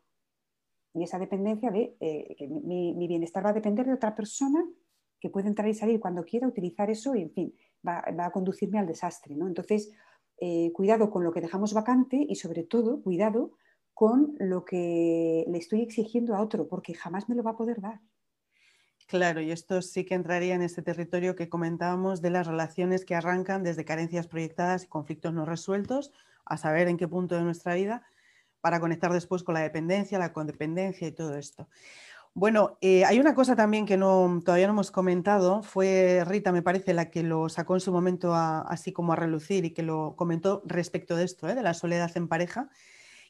y 0.94 1.04
esa 1.04 1.20
dependencia 1.20 1.72
de 1.72 1.96
eh, 2.02 2.36
que 2.38 2.48
mi, 2.48 2.94
bienestar 3.08 3.46
va 3.46 3.52
a 3.52 3.54
depender 3.54 3.86
de 3.86 3.94
otra 3.94 4.16
persona 4.16 4.64
que 5.24 5.30
puede 5.30 5.48
entrar 5.48 5.70
y 5.70 5.74
salir 5.74 6.02
cuando 6.02 6.26
quiera, 6.26 6.50
utilizar 6.50 6.90
eso 6.90 7.16
y, 7.16 7.22
en 7.22 7.32
fin, 7.32 7.56
va, 7.88 8.04
a 8.06 8.32
conducirme 8.32 8.78
al 8.78 8.86
desastre. 8.86 9.38
¿no? 9.38 9.48
Entonces, 9.48 9.90
eh, 10.38 10.70
cuidado 10.74 11.10
con 11.10 11.24
lo 11.24 11.32
que 11.32 11.40
dejamos 11.40 11.74
vacante 11.74 12.26
y 12.28 12.36
sobre 12.36 12.64
todo 12.64 13.02
cuidado 13.02 13.54
con 13.94 14.36
lo 14.38 14.66
que 14.66 15.46
le 15.48 15.58
estoy 15.58 15.82
exigiendo 15.82 16.36
a 16.36 16.42
otro, 16.42 16.68
porque 16.68 16.94
jamás 16.94 17.30
me 17.30 17.36
lo 17.36 17.44
va 17.44 17.52
a 17.52 17.56
poder 17.56 17.80
dar. 17.80 18.02
Claro, 19.08 19.40
y 19.40 19.52
esto 19.52 19.82
sí 19.82 20.04
que 20.04 20.16
entraría 20.16 20.56
en 20.56 20.62
este 20.62 20.82
territorio 20.82 21.38
que 21.38 21.48
comentábamos 21.48 22.22
de 22.22 22.30
las 22.30 22.46
relaciones 22.46 23.06
que 23.06 23.16
arrancan 23.16 23.64
desde 23.64 23.86
carencias 23.86 24.28
proyectadas 24.28 24.84
y 24.84 24.88
conflictos 24.88 25.34
no 25.34 25.46
resueltos, 25.46 26.12
a 26.44 26.58
saber 26.58 26.90
en 26.90 26.98
qué 26.98 27.08
punto 27.08 27.36
de 27.36 27.44
nuestra 27.44 27.76
vida, 27.76 28.06
para 28.60 28.82
conectar 28.82 29.14
después 29.14 29.42
con 29.42 29.54
la 29.54 29.62
dependencia, 29.62 30.20
la 30.20 30.34
codependencia 30.34 31.08
y 31.08 31.14
todo 31.14 31.38
esto. 31.38 31.70
Bueno, 32.36 32.80
eh, 32.82 33.06
hay 33.06 33.20
una 33.20 33.36
cosa 33.36 33.56
también 33.56 33.86
que 33.86 33.96
no, 33.96 34.42
todavía 34.44 34.66
no 34.66 34.74
hemos 34.74 34.90
comentado, 34.90 35.62
fue 35.62 36.24
Rita, 36.26 36.52
me 36.52 36.64
parece, 36.64 36.96
la 36.96 37.12
que 37.12 37.22
lo 37.22 37.48
sacó 37.48 37.76
en 37.76 37.80
su 37.80 37.92
momento 37.92 38.34
así 38.34 38.92
como 38.92 39.14
a 39.14 39.16
relucir 39.16 39.66
y 39.66 39.72
que 39.72 39.84
lo 39.84 40.16
comentó 40.16 40.64
respecto 40.66 41.16
de 41.16 41.26
esto, 41.26 41.48
¿eh? 41.48 41.54
de 41.54 41.62
la 41.62 41.76
soledad 41.76 42.12
en 42.16 42.28
pareja, 42.28 42.72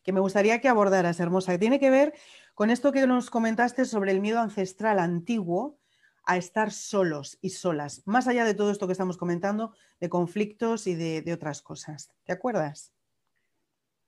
que 0.03 0.13
me 0.13 0.21
gustaría 0.21 0.61
que 0.61 0.69
abordaras, 0.69 1.19
hermosa, 1.19 1.51
que 1.51 1.57
tiene 1.57 1.81
que 1.81 1.89
ver 1.89 2.13
con 2.55 2.69
esto 2.69 2.93
que 2.93 3.05
nos 3.05 3.29
comentaste 3.29 3.83
sobre 3.83 4.11
el 4.11 4.21
miedo 4.21 4.39
ancestral 4.39 4.99
antiguo 4.99 5.77
a 6.25 6.37
estar 6.37 6.71
solos 6.71 7.37
y 7.41 7.49
solas, 7.49 8.03
más 8.05 8.29
allá 8.29 8.45
de 8.45 8.53
todo 8.53 8.71
esto 8.71 8.87
que 8.87 8.93
estamos 8.93 9.17
comentando, 9.17 9.73
de 9.99 10.07
conflictos 10.07 10.87
y 10.87 10.95
de, 10.95 11.21
de 11.21 11.33
otras 11.33 11.61
cosas. 11.61 12.13
¿Te 12.23 12.31
acuerdas? 12.31 12.93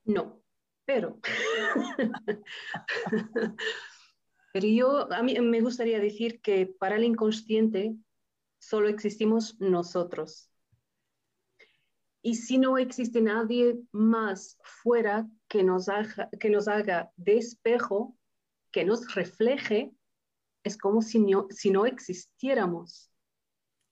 No, 0.06 0.40
pero... 0.86 1.18
Pero 4.56 4.68
yo, 4.68 5.12
a 5.12 5.22
mí 5.22 5.38
me 5.38 5.60
gustaría 5.60 6.00
decir 6.00 6.40
que 6.40 6.64
para 6.66 6.96
el 6.96 7.04
inconsciente 7.04 7.94
solo 8.58 8.88
existimos 8.88 9.60
nosotros. 9.60 10.50
Y 12.22 12.36
si 12.36 12.56
no 12.56 12.78
existe 12.78 13.20
nadie 13.20 13.78
más 13.92 14.56
fuera 14.62 15.28
que 15.46 15.62
nos 15.62 15.90
haga, 15.90 16.30
que 16.40 16.48
nos 16.48 16.68
haga 16.68 17.12
de 17.16 17.36
espejo, 17.36 18.16
que 18.72 18.86
nos 18.86 19.14
refleje, 19.14 19.92
es 20.64 20.78
como 20.78 21.02
si 21.02 21.18
no, 21.18 21.48
si 21.50 21.68
no 21.68 21.84
existiéramos. 21.84 23.12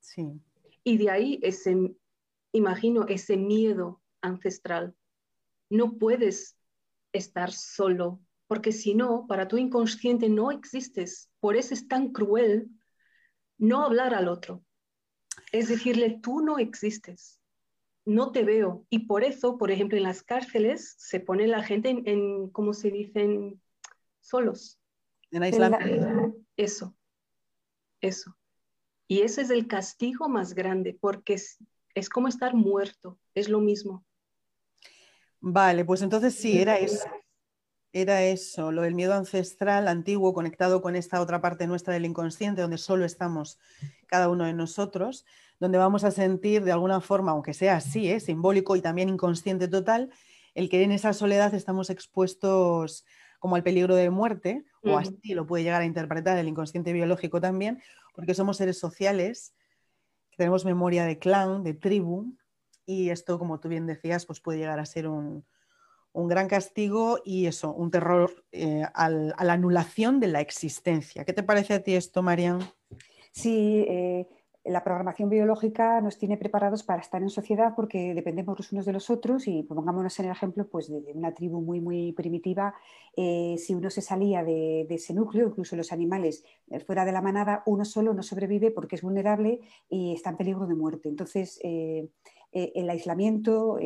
Sí. 0.00 0.40
Y 0.82 0.96
de 0.96 1.10
ahí 1.10 1.40
ese, 1.42 1.76
imagino, 2.52 3.04
ese 3.06 3.36
miedo 3.36 4.00
ancestral. 4.22 4.96
No 5.68 5.98
puedes 5.98 6.56
estar 7.12 7.52
solo, 7.52 8.22
porque 8.54 8.70
si 8.70 8.94
no, 8.94 9.26
para 9.26 9.48
tu 9.48 9.56
inconsciente 9.56 10.28
no 10.28 10.52
existes. 10.52 11.28
Por 11.40 11.56
eso 11.56 11.74
es 11.74 11.88
tan 11.88 12.12
cruel 12.12 12.70
no 13.58 13.82
hablar 13.82 14.14
al 14.14 14.28
otro. 14.28 14.62
Es 15.50 15.68
decirle, 15.68 16.20
tú 16.22 16.40
no 16.40 16.58
existes 16.58 17.40
no 18.04 18.32
te 18.32 18.44
veo. 18.44 18.86
Y 18.90 19.06
por 19.06 19.24
eso, 19.24 19.56
por 19.56 19.70
ejemplo, 19.70 19.96
en 19.96 20.04
las 20.04 20.22
cárceles 20.22 20.94
se 20.98 21.20
pone 21.20 21.46
la 21.46 21.62
gente 21.62 21.88
en, 21.88 22.02
en 22.06 22.50
¿cómo 22.50 22.72
se 22.72 22.90
dicen? 22.90 23.60
Solos. 24.20 24.78
En 25.30 25.42
aislamiento. 25.42 26.36
Eso, 26.56 26.94
eso. 28.00 28.36
Y 29.08 29.20
ese 29.22 29.42
es 29.42 29.50
el 29.50 29.66
castigo 29.66 30.28
más 30.28 30.54
grande, 30.54 30.96
porque 31.00 31.34
es, 31.34 31.58
es 31.94 32.08
como 32.08 32.28
estar 32.28 32.54
muerto, 32.54 33.18
es 33.34 33.48
lo 33.48 33.60
mismo. 33.60 34.04
Vale, 35.40 35.84
pues 35.84 36.00
entonces 36.02 36.34
sí, 36.34 36.58
era 36.58 36.78
eso. 36.78 37.06
Era 37.96 38.24
eso, 38.24 38.72
lo 38.72 38.82
del 38.82 38.94
miedo 38.94 39.14
ancestral 39.14 39.86
antiguo 39.86 40.34
conectado 40.34 40.82
con 40.82 40.96
esta 40.96 41.20
otra 41.20 41.40
parte 41.40 41.68
nuestra 41.68 41.94
del 41.94 42.04
inconsciente, 42.04 42.60
donde 42.60 42.76
solo 42.76 43.04
estamos 43.04 43.60
cada 44.08 44.28
uno 44.28 44.44
de 44.44 44.52
nosotros 44.52 45.24
donde 45.60 45.78
vamos 45.78 46.04
a 46.04 46.10
sentir 46.10 46.64
de 46.64 46.72
alguna 46.72 47.00
forma, 47.00 47.30
aunque 47.32 47.54
sea 47.54 47.76
así, 47.76 48.10
¿eh? 48.10 48.20
simbólico 48.20 48.76
y 48.76 48.80
también 48.80 49.08
inconsciente 49.08 49.68
total, 49.68 50.10
el 50.54 50.68
que 50.68 50.82
en 50.82 50.92
esa 50.92 51.12
soledad 51.12 51.54
estamos 51.54 51.88
expuestos 51.88 53.04
como 53.38 53.56
al 53.56 53.62
peligro 53.62 53.94
de 53.94 54.10
muerte, 54.10 54.64
o 54.82 54.98
así 54.98 55.34
lo 55.34 55.46
puede 55.46 55.64
llegar 55.64 55.82
a 55.82 55.86
interpretar 55.86 56.36
el 56.38 56.48
inconsciente 56.48 56.92
biológico 56.92 57.40
también, 57.40 57.80
porque 58.14 58.34
somos 58.34 58.56
seres 58.56 58.78
sociales, 58.78 59.54
que 60.30 60.38
tenemos 60.38 60.64
memoria 60.64 61.04
de 61.04 61.18
clan, 61.18 61.62
de 61.62 61.74
tribu, 61.74 62.34
y 62.84 63.10
esto, 63.10 63.38
como 63.38 63.60
tú 63.60 63.68
bien 63.68 63.86
decías, 63.86 64.26
pues 64.26 64.40
puede 64.40 64.58
llegar 64.58 64.80
a 64.80 64.86
ser 64.86 65.06
un, 65.06 65.44
gran 66.14 66.48
castigo 66.48 67.18
y 67.24 67.46
eso, 67.46 67.74
un 67.74 67.90
terror 67.90 68.44
eh, 68.52 68.84
a 68.94 69.08
la 69.10 69.52
anulación 69.52 70.20
de 70.20 70.28
la 70.28 70.40
existencia. 70.40 71.24
¿Qué 71.24 71.32
te 71.32 71.42
parece 71.42 71.74
a 71.74 71.82
ti 71.82 71.94
esto, 71.94 72.22
Marian? 72.22 72.60
Sí, 73.32 73.84
eh, 73.88 74.28
la 74.64 74.84
programación 74.84 75.28
biológica 75.28 76.00
nos 76.00 76.16
tiene 76.16 76.36
preparados 76.36 76.84
para 76.84 77.00
estar 77.00 77.20
en 77.20 77.30
sociedad 77.30 77.74
porque 77.74 78.14
dependemos 78.14 78.56
los 78.56 78.70
unos 78.70 78.86
de 78.86 78.92
los 78.92 79.10
otros 79.10 79.48
y 79.48 79.64
pongámonos 79.64 80.18
en 80.20 80.26
el 80.26 80.30
ejemplo 80.30 80.68
pues, 80.68 80.88
de 80.88 81.12
una 81.12 81.34
tribu 81.34 81.60
muy, 81.60 81.80
muy 81.80 82.12
primitiva, 82.12 82.74
eh, 83.16 83.56
si 83.58 83.74
uno 83.74 83.90
se 83.90 84.00
salía 84.00 84.44
de, 84.44 84.86
ese 84.88 85.14
núcleo, 85.14 85.48
incluso 85.48 85.74
los 85.74 85.90
animales 85.92 86.44
fuera 86.86 87.04
de 87.04 87.12
la 87.12 87.22
manada, 87.22 87.64
uno 87.66 87.84
solo 87.84 88.14
no 88.14 88.22
sobrevive 88.22 88.70
porque 88.70 88.94
es 88.94 89.02
vulnerable 89.02 89.60
y 89.90 90.14
está 90.14 90.30
en 90.30 90.36
peligro 90.36 90.66
de 90.68 90.76
muerte. 90.76 91.08
Entonces, 91.08 91.58
el 92.52 92.90
aislamiento, 92.90 93.78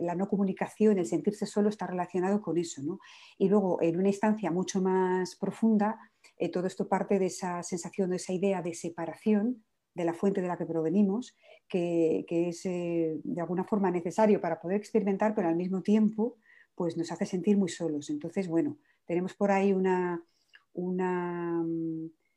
la 0.00 0.14
no 0.14 0.28
comunicación, 0.28 0.98
el 0.98 1.06
sentirse 1.06 1.46
solo 1.46 1.68
está 1.68 1.86
relacionado 1.86 2.40
con 2.40 2.58
eso. 2.58 2.82
Y 3.38 3.48
luego, 3.48 3.80
en 3.82 3.98
una 3.98 4.08
instancia 4.08 4.50
mucho 4.50 4.80
más 4.80 5.36
profunda, 5.36 5.98
todo 6.52 6.66
esto 6.66 6.88
parte 6.88 7.18
de 7.18 7.26
esa 7.26 7.62
sensación, 7.62 8.10
de 8.10 8.16
esa 8.16 8.32
idea 8.32 8.62
de 8.62 8.74
separación 8.74 9.64
de 9.96 10.04
la 10.04 10.12
fuente 10.12 10.42
de 10.42 10.48
la 10.48 10.58
que 10.58 10.66
provenimos, 10.66 11.34
que, 11.66 12.26
es 12.28 12.66
eh, 12.66 13.18
de 13.24 13.40
alguna 13.40 13.64
forma 13.64 13.90
necesario 13.90 14.40
para 14.40 14.60
poder 14.60 14.76
experimentar, 14.76 15.34
pero 15.34 15.48
al 15.48 15.56
mismo 15.56 15.82
tiempo 15.82 16.36
pues 16.74 16.98
nos 16.98 17.10
hace 17.10 17.24
sentir 17.24 17.56
muy 17.56 17.70
solos. 17.70 18.10
Entonces, 18.10 18.46
bueno, 18.46 18.76
tenemos 19.06 19.32
por 19.32 19.50
ahí 19.50 19.72
una, 19.72 20.22
una 20.74 21.64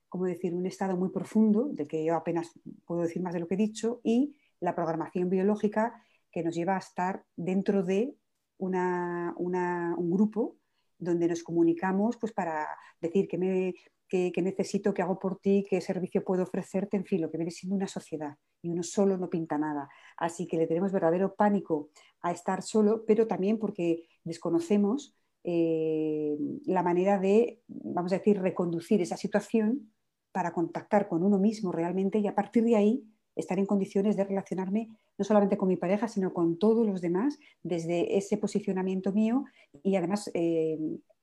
¿cómo 0.07 0.25
decir? 0.25 0.53
un 0.53 0.65
estado 0.65 0.95
muy 0.95 1.09
profundo, 1.09 1.69
de 1.73 1.85
que 1.85 2.05
yo 2.05 2.15
apenas 2.15 2.57
puedo 2.85 3.01
decir 3.01 3.21
más 3.21 3.33
de 3.33 3.41
lo 3.41 3.47
que 3.47 3.55
he 3.55 3.57
dicho, 3.57 3.99
y 4.03 4.37
la 4.61 4.73
programación 4.73 5.29
biológica 5.29 6.01
que 6.31 6.43
nos 6.43 6.55
lleva 6.55 6.75
a 6.75 6.79
estar 6.79 7.23
dentro 7.35 7.83
de 7.83 8.15
una, 8.57 9.33
un 9.37 10.11
grupo 10.11 10.57
donde 10.97 11.27
nos 11.27 11.43
comunicamos 11.43 12.17
pues, 12.17 12.33
para 12.33 12.67
decir 12.99 13.27
que 13.27 13.37
me, 13.37 13.73
qué, 14.09 14.33
necesito, 14.41 14.93
qué 14.93 15.01
hago 15.01 15.19
por 15.19 15.39
ti, 15.39 15.65
qué 15.69 15.79
servicio 15.79 16.23
puedo 16.23 16.43
ofrecerte, 16.43 16.97
en 16.97 17.05
fin, 17.05 17.21
lo 17.21 17.31
que 17.31 17.37
viene 17.37 17.51
siendo 17.51 17.75
una 17.75 17.87
sociedad 17.87 18.35
y 18.61 18.69
uno 18.69 18.83
solo 18.83 19.17
no 19.17 19.29
pinta 19.29 19.57
nada. 19.57 19.87
Así 20.17 20.47
que 20.47 20.57
le 20.57 20.67
tenemos 20.67 20.91
verdadero 20.91 21.35
pánico 21.35 21.89
a 22.21 22.31
estar 22.31 22.61
solo, 22.61 23.05
pero 23.05 23.27
también 23.27 23.59
porque 23.59 24.07
desconocemos 24.23 25.15
eh, 25.43 26.35
la 26.65 26.83
manera 26.83 27.19
de, 27.19 27.61
vamos 27.67 28.11
a 28.11 28.17
decir, 28.17 28.41
reconducir 28.41 29.01
esa 29.01 29.15
situación 29.15 29.93
para 30.31 30.51
contactar 30.51 31.07
con 31.07 31.23
uno 31.23 31.39
mismo 31.39 31.71
realmente 31.71 32.19
y 32.19 32.27
a 32.27 32.35
partir 32.35 32.63
de 32.63 32.75
ahí 32.75 33.03
estar 33.39 33.57
en 33.57 33.65
condiciones 33.65 34.15
de 34.15 34.23
relacionarme 34.23 34.89
no 35.17 35.25
solamente 35.25 35.57
con 35.57 35.67
mi 35.67 35.77
pareja, 35.77 36.07
sino 36.07 36.33
con 36.33 36.59
todos 36.59 36.85
los 36.85 37.01
demás 37.01 37.39
desde 37.63 38.17
ese 38.17 38.37
posicionamiento 38.37 39.11
mío 39.11 39.45
y 39.83 39.95
además 39.95 40.29
eh, 40.33 40.77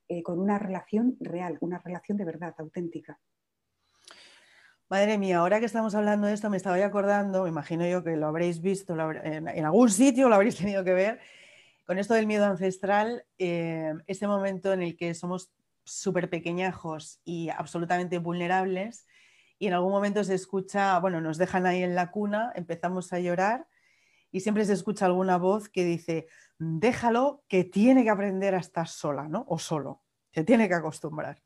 eh, 0.08 0.22
con 0.22 0.38
una 0.38 0.58
relación 0.58 1.16
real, 1.20 1.58
una 1.60 1.78
relación 1.78 2.16
de 2.18 2.24
verdad, 2.24 2.54
auténtica. 2.58 3.18
Madre 4.88 5.18
mía, 5.18 5.38
ahora 5.38 5.58
que 5.58 5.66
estamos 5.66 5.96
hablando 5.96 6.28
de 6.28 6.34
esto, 6.34 6.48
me 6.48 6.56
estaba 6.56 6.76
acordando, 6.84 7.42
me 7.42 7.48
imagino 7.48 7.84
yo 7.88 8.04
que 8.04 8.16
lo 8.16 8.28
habréis 8.28 8.60
visto 8.60 8.94
en, 8.94 9.64
algún 9.64 9.90
sitio, 9.90 10.28
lo 10.28 10.36
habréis 10.36 10.56
tenido 10.58 10.84
que 10.84 10.92
ver, 10.92 11.18
con 11.84 11.98
esto 11.98 12.14
del 12.14 12.28
miedo 12.28 12.44
ancestral, 12.44 13.24
eh, 13.38 13.94
ese 14.06 14.28
momento 14.28 14.72
en 14.72 14.82
el 14.82 14.96
que 14.96 15.14
somos 15.14 15.50
súper 15.82 16.30
pequeñajos 16.30 17.20
y 17.24 17.48
absolutamente 17.48 18.18
vulnerables, 18.18 19.06
y 19.58 19.68
en 19.68 19.74
algún 19.74 19.92
momento 19.92 20.22
se 20.24 20.34
escucha, 20.34 20.98
bueno, 21.00 21.20
nos 21.20 21.38
dejan 21.38 21.66
ahí 21.66 21.82
en 21.82 21.94
la 21.94 22.10
cuna, 22.10 22.52
empezamos 22.54 23.12
a 23.12 23.20
llorar, 23.20 23.66
y 24.30 24.40
siempre 24.40 24.64
se 24.64 24.74
escucha 24.74 25.06
alguna 25.06 25.38
voz 25.38 25.68
que 25.68 25.84
dice, 25.84 26.26
déjalo 26.58 27.42
que 27.48 27.64
tiene 27.64 28.04
que 28.04 28.10
aprender 28.10 28.54
a 28.54 28.58
estar 28.58 28.88
sola, 28.88 29.28
¿no? 29.28 29.44
O 29.48 29.58
solo, 29.58 30.02
se 30.32 30.44
tiene 30.44 30.68
que 30.68 30.74
acostumbrar. 30.74 31.42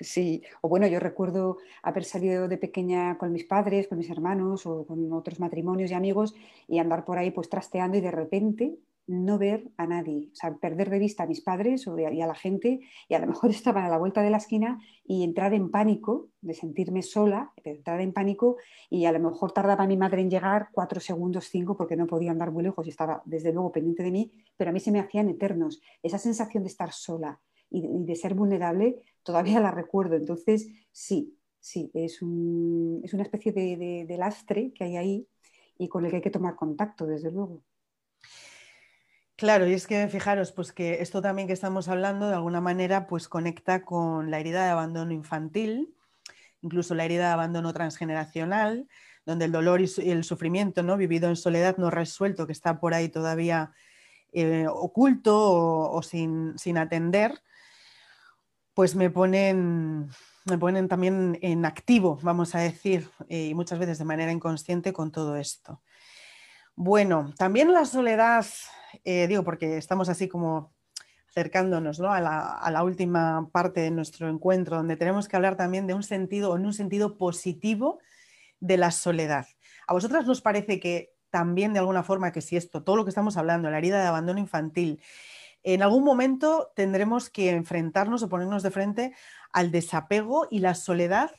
Sí, 0.00 0.42
o 0.60 0.68
bueno, 0.68 0.86
yo 0.86 1.00
recuerdo 1.00 1.58
haber 1.82 2.04
salido 2.04 2.48
de 2.48 2.58
pequeña 2.58 3.16
con 3.18 3.32
mis 3.32 3.44
padres, 3.44 3.88
con 3.88 3.98
mis 3.98 4.10
hermanos 4.10 4.66
o 4.66 4.86
con 4.86 5.12
otros 5.12 5.40
matrimonios 5.40 5.90
y 5.90 5.94
amigos 5.94 6.34
y 6.66 6.78
andar 6.78 7.04
por 7.04 7.18
ahí 7.18 7.30
pues 7.30 7.48
trasteando 7.48 7.96
y 7.96 8.00
de 8.00 8.10
repente 8.10 8.78
no 9.08 9.38
ver 9.38 9.70
a 9.78 9.86
nadie, 9.86 10.28
o 10.32 10.34
sea, 10.34 10.54
perder 10.56 10.90
de 10.90 10.98
vista 10.98 11.24
a 11.24 11.26
mis 11.26 11.40
padres 11.40 11.86
y 11.86 12.20
a 12.20 12.26
la 12.26 12.34
gente 12.34 12.80
y 13.08 13.14
a 13.14 13.18
lo 13.18 13.26
mejor 13.26 13.50
estaban 13.50 13.84
a 13.84 13.88
la 13.88 13.98
vuelta 13.98 14.22
de 14.22 14.30
la 14.30 14.36
esquina 14.36 14.80
y 15.04 15.24
entrar 15.24 15.54
en 15.54 15.70
pánico, 15.70 16.28
de 16.42 16.54
sentirme 16.54 17.02
sola, 17.02 17.52
de 17.64 17.72
entrar 17.72 18.00
en 18.00 18.12
pánico 18.12 18.56
y 18.90 19.06
a 19.06 19.12
lo 19.12 19.18
mejor 19.18 19.52
tardaba 19.52 19.86
mi 19.86 19.96
madre 19.96 20.20
en 20.20 20.30
llegar 20.30 20.68
cuatro 20.72 21.00
segundos, 21.00 21.46
cinco, 21.46 21.76
porque 21.76 21.96
no 21.96 22.06
podía 22.06 22.30
andar 22.30 22.52
muy 22.52 22.62
lejos 22.62 22.86
y 22.86 22.90
estaba 22.90 23.22
desde 23.24 23.52
luego 23.52 23.72
pendiente 23.72 24.02
de 24.02 24.10
mí, 24.10 24.32
pero 24.56 24.70
a 24.70 24.72
mí 24.72 24.80
se 24.80 24.92
me 24.92 25.00
hacían 25.00 25.28
eternos. 25.28 25.80
Esa 26.02 26.18
sensación 26.18 26.62
de 26.62 26.68
estar 26.68 26.92
sola 26.92 27.40
y 27.70 27.82
de, 28.04 28.14
ser 28.14 28.34
vulnerable 28.34 29.02
todavía 29.22 29.60
la 29.60 29.70
recuerdo. 29.70 30.16
Entonces, 30.16 30.68
sí, 30.92 31.34
sí, 31.58 31.90
es, 31.94 32.20
una 32.22 33.22
especie 33.22 33.52
de 33.52 34.16
lastre 34.18 34.72
que 34.72 34.84
hay 34.84 34.96
ahí 34.96 35.28
y 35.78 35.88
con 35.88 36.04
el 36.04 36.10
que 36.10 36.16
hay 36.16 36.22
que 36.22 36.30
tomar 36.30 36.56
contacto, 36.56 37.06
desde 37.06 37.30
luego. 37.30 37.62
Claro, 39.38 39.68
y 39.68 39.72
es 39.72 39.86
que 39.86 40.08
fijaros, 40.08 40.50
pues 40.50 40.72
que 40.72 41.00
esto 41.00 41.22
también 41.22 41.46
que 41.46 41.54
estamos 41.54 41.86
hablando 41.86 42.26
de 42.26 42.34
alguna 42.34 42.60
manera 42.60 43.06
pues 43.06 43.28
conecta 43.28 43.84
con 43.84 44.32
la 44.32 44.40
herida 44.40 44.64
de 44.64 44.70
abandono 44.70 45.12
infantil, 45.12 45.94
incluso 46.60 46.96
la 46.96 47.04
herida 47.04 47.28
de 47.28 47.34
abandono 47.34 47.72
transgeneracional, 47.72 48.88
donde 49.24 49.44
el 49.44 49.52
dolor 49.52 49.80
y 49.80 50.10
el 50.10 50.24
sufrimiento 50.24 50.82
¿no? 50.82 50.96
vivido 50.96 51.28
en 51.28 51.36
soledad 51.36 51.76
no 51.76 51.88
resuelto, 51.88 52.48
que 52.48 52.52
está 52.52 52.80
por 52.80 52.94
ahí 52.94 53.10
todavía 53.10 53.70
eh, 54.32 54.66
oculto 54.68 55.36
o, 55.92 56.02
sin, 56.02 56.56
atender, 56.76 57.40
pues 58.74 58.96
me 58.96 59.08
ponen, 59.08 60.08
me 60.46 60.58
ponen 60.58 60.88
también 60.88 61.38
en 61.42 61.64
activo, 61.64 62.18
vamos 62.22 62.56
a 62.56 62.58
decir, 62.58 63.08
eh, 63.28 63.46
y 63.46 63.54
muchas 63.54 63.78
veces 63.78 63.98
de 63.98 64.04
manera 64.04 64.32
inconsciente 64.32 64.92
con 64.92 65.12
todo 65.12 65.36
esto. 65.36 65.80
Bueno, 66.80 67.34
también 67.36 67.72
la 67.72 67.84
soledad 67.84 68.46
eh, 69.02 69.26
digo 69.26 69.42
porque 69.42 69.78
estamos 69.78 70.08
así 70.08 70.28
como 70.28 70.72
acercándonos 71.28 72.00
a, 72.00 72.20
la, 72.20 72.82
última 72.84 73.48
parte 73.50 73.80
de 73.80 73.90
nuestro 73.90 74.28
encuentro, 74.28 74.76
donde 74.76 74.96
tenemos 74.96 75.26
que 75.26 75.34
hablar 75.34 75.56
también 75.56 75.88
de 75.88 75.94
un 75.94 76.04
sentido, 76.04 76.56
en 76.56 76.64
un 76.64 76.72
sentido 76.72 77.18
positivo 77.18 77.98
de 78.60 78.76
la 78.76 78.92
soledad. 78.92 79.48
¿A 79.88 79.92
vosotras 79.92 80.24
nos 80.24 80.40
parece 80.40 80.78
que 80.78 81.16
también 81.30 81.72
de 81.72 81.80
alguna 81.80 82.04
forma 82.04 82.30
que 82.30 82.42
si 82.42 82.56
esto, 82.56 82.84
todo 82.84 82.94
lo 82.94 83.04
que 83.04 83.10
estamos 83.10 83.36
hablando, 83.36 83.68
la 83.70 83.78
herida 83.78 84.00
de 84.00 84.06
abandono 84.06 84.38
infantil, 84.38 85.02
en 85.64 85.82
algún 85.82 86.04
momento 86.04 86.70
tendremos 86.76 87.28
que 87.28 87.50
enfrentarnos 87.50 88.22
o 88.22 88.28
ponernos 88.28 88.62
de 88.62 88.70
frente 88.70 89.14
al 89.52 89.72
desapego 89.72 90.46
y 90.48 90.60
la 90.60 90.76
soledad 90.76 91.32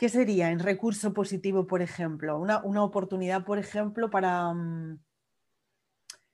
¿Qué 0.00 0.08
sería 0.08 0.50
en 0.50 0.60
recurso 0.60 1.12
positivo, 1.12 1.66
por 1.66 1.82
ejemplo? 1.82 2.38
Una, 2.38 2.82
oportunidad, 2.82 3.44
por 3.44 3.58
ejemplo, 3.58 4.08
para... 4.08 4.50
Mm, 4.54 4.98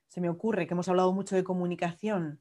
se 0.07 0.21
me 0.21 0.29
ocurre 0.29 0.69
que 0.69 0.75
hemos 0.75 0.89
hablado 0.89 1.13
mucho 1.13 1.35
de 1.35 1.43
comunicación, 1.43 2.41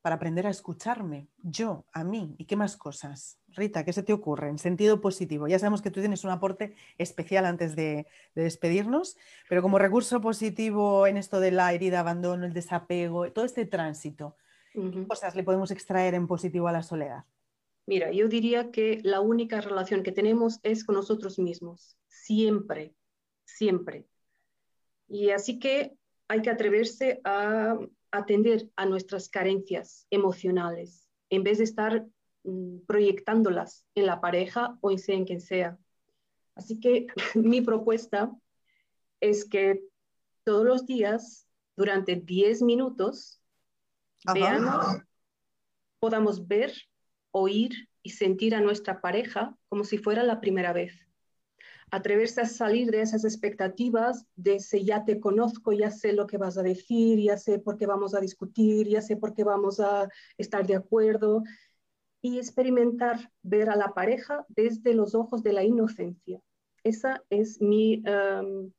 para 0.00 0.16
aprender 0.16 0.46
a 0.46 0.50
escucharme, 0.50 1.28
yo, 1.42 1.84
a 1.92 2.02
mí, 2.02 2.34
y 2.38 2.46
qué 2.46 2.56
más 2.56 2.78
cosas. 2.78 3.38
Rita, 3.48 3.84
¿qué 3.84 3.92
se 3.92 4.02
te 4.02 4.14
ocurre 4.14 4.48
en 4.48 4.56
sentido 4.56 5.02
positivo? 5.02 5.48
Ya 5.48 5.58
sabemos 5.58 5.82
que 5.82 5.90
tú 5.90 6.00
tienes 6.00 6.24
un 6.24 6.30
aporte 6.30 6.74
especial 6.96 7.44
antes 7.44 7.76
de, 7.76 8.06
despedirnos, 8.34 9.18
pero 9.50 9.60
como 9.60 9.78
recurso 9.78 10.22
positivo 10.22 11.06
en 11.06 11.18
esto 11.18 11.40
de 11.40 11.50
la 11.50 11.74
herida, 11.74 12.00
abandono, 12.00 12.46
el 12.46 12.54
desapego, 12.54 13.30
todo 13.32 13.44
este 13.44 13.66
tránsito, 13.66 14.38
¿qué 14.72 15.06
cosas 15.06 15.36
le 15.36 15.44
podemos 15.44 15.70
extraer 15.70 16.14
en 16.14 16.26
positivo 16.26 16.68
a 16.68 16.72
la 16.72 16.82
soledad? 16.82 17.24
Mira, 17.86 18.10
yo 18.12 18.28
diría 18.28 18.70
que 18.70 19.00
la 19.02 19.20
única 19.20 19.60
relación 19.60 20.02
que 20.02 20.12
tenemos 20.12 20.58
es 20.62 20.84
con 20.84 20.94
nosotros 20.94 21.38
mismos, 21.38 21.98
siempre, 22.08 22.94
siempre. 23.44 24.06
Y 25.06 25.30
así 25.30 25.58
que 25.58 25.92
hay 26.28 26.40
que 26.40 26.50
atreverse 26.50 27.20
a 27.24 27.78
atender 28.10 28.70
a 28.76 28.86
nuestras 28.86 29.28
carencias 29.28 30.06
emocionales 30.10 31.08
en 31.28 31.42
vez 31.42 31.58
de 31.58 31.64
estar 31.64 32.06
mm, 32.44 32.78
proyectándolas 32.86 33.84
en 33.94 34.06
la 34.06 34.20
pareja 34.20 34.78
o 34.80 34.90
en 34.90 34.98
sea 34.98 35.16
en 35.16 35.26
quien 35.26 35.40
sea. 35.40 35.78
Así 36.54 36.80
que 36.80 37.06
mi 37.34 37.60
propuesta 37.60 38.32
es 39.20 39.44
que 39.44 39.82
todos 40.44 40.64
los 40.64 40.86
días, 40.86 41.46
durante 41.76 42.16
10 42.16 42.62
minutos, 42.62 43.40
veamos, 44.32 45.02
podamos 45.98 46.46
ver 46.46 46.72
oír 47.34 47.88
y 48.02 48.10
sentir 48.10 48.54
a 48.54 48.60
nuestra 48.60 49.00
pareja 49.00 49.56
como 49.68 49.82
si 49.82 49.98
fuera 49.98 50.22
la 50.22 50.40
primera 50.40 50.72
vez. 50.72 50.94
Atreverse 51.90 52.40
a 52.40 52.46
salir 52.46 52.90
de 52.92 53.02
esas 53.02 53.24
expectativas 53.24 54.24
de 54.36 54.56
ese 54.56 54.84
ya 54.84 55.04
te 55.04 55.18
conozco, 55.18 55.72
ya 55.72 55.90
sé 55.90 56.12
lo 56.12 56.26
que 56.26 56.38
vas 56.38 56.56
a 56.58 56.62
decir, 56.62 57.18
ya 57.18 57.36
sé 57.36 57.58
por 57.58 57.76
qué 57.76 57.86
vamos 57.86 58.14
a 58.14 58.20
discutir, 58.20 58.88
ya 58.88 59.02
sé 59.02 59.16
por 59.16 59.34
qué 59.34 59.42
vamos 59.42 59.80
a 59.80 60.08
estar 60.38 60.64
de 60.64 60.76
acuerdo 60.76 61.42
y 62.22 62.38
experimentar 62.38 63.32
ver 63.42 63.68
a 63.68 63.76
la 63.76 63.88
pareja 63.94 64.46
desde 64.48 64.94
los 64.94 65.14
ojos 65.16 65.42
de 65.42 65.52
la 65.52 65.64
inocencia. 65.64 66.40
Esa 66.84 67.22
es 67.30 67.60
mi, 67.60 68.02
em, 68.06 68.70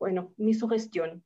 bueno, 0.00 0.34
mi 0.36 0.52
sugestión. 0.52 1.22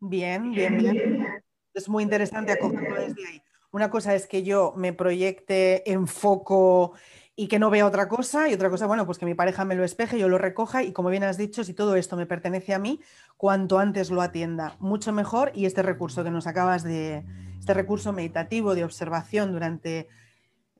Bien, 0.00 0.52
bien, 0.52 0.78
bien. 0.78 1.42
Es 1.74 1.88
muy 1.88 2.02
interesante 2.02 2.52
acogerlo 2.52 3.00
desde 3.00 3.26
ahí. 3.26 3.42
Una 3.72 3.90
cosa 3.90 4.14
es 4.14 4.26
que 4.26 4.42
yo 4.42 4.74
me 4.76 4.92
proyecte, 4.92 5.90
enfoco 5.90 6.92
y 7.34 7.48
que 7.48 7.58
no 7.58 7.70
vea 7.70 7.86
otra 7.86 8.06
cosa, 8.06 8.50
y 8.50 8.54
otra 8.54 8.68
cosa, 8.68 8.86
bueno, 8.86 9.06
pues 9.06 9.18
que 9.18 9.24
mi 9.24 9.34
pareja 9.34 9.64
me 9.64 9.74
lo 9.74 9.82
espeje, 9.82 10.18
yo 10.18 10.28
lo 10.28 10.36
recoja 10.36 10.82
y 10.82 10.92
como 10.92 11.08
bien 11.08 11.24
has 11.24 11.38
dicho, 11.38 11.64
si 11.64 11.72
todo 11.72 11.96
esto 11.96 12.14
me 12.16 12.26
pertenece 12.26 12.74
a 12.74 12.78
mí, 12.78 13.00
cuanto 13.38 13.78
antes 13.78 14.10
lo 14.10 14.20
atienda, 14.20 14.76
mucho 14.78 15.12
mejor. 15.12 15.50
Y 15.54 15.64
este 15.64 15.82
recurso 15.82 16.22
que 16.22 16.30
nos 16.30 16.46
acabas 16.46 16.82
de, 16.82 17.24
este 17.58 17.72
recurso 17.72 18.12
meditativo 18.12 18.74
de 18.74 18.84
observación 18.84 19.52
durante 19.52 20.08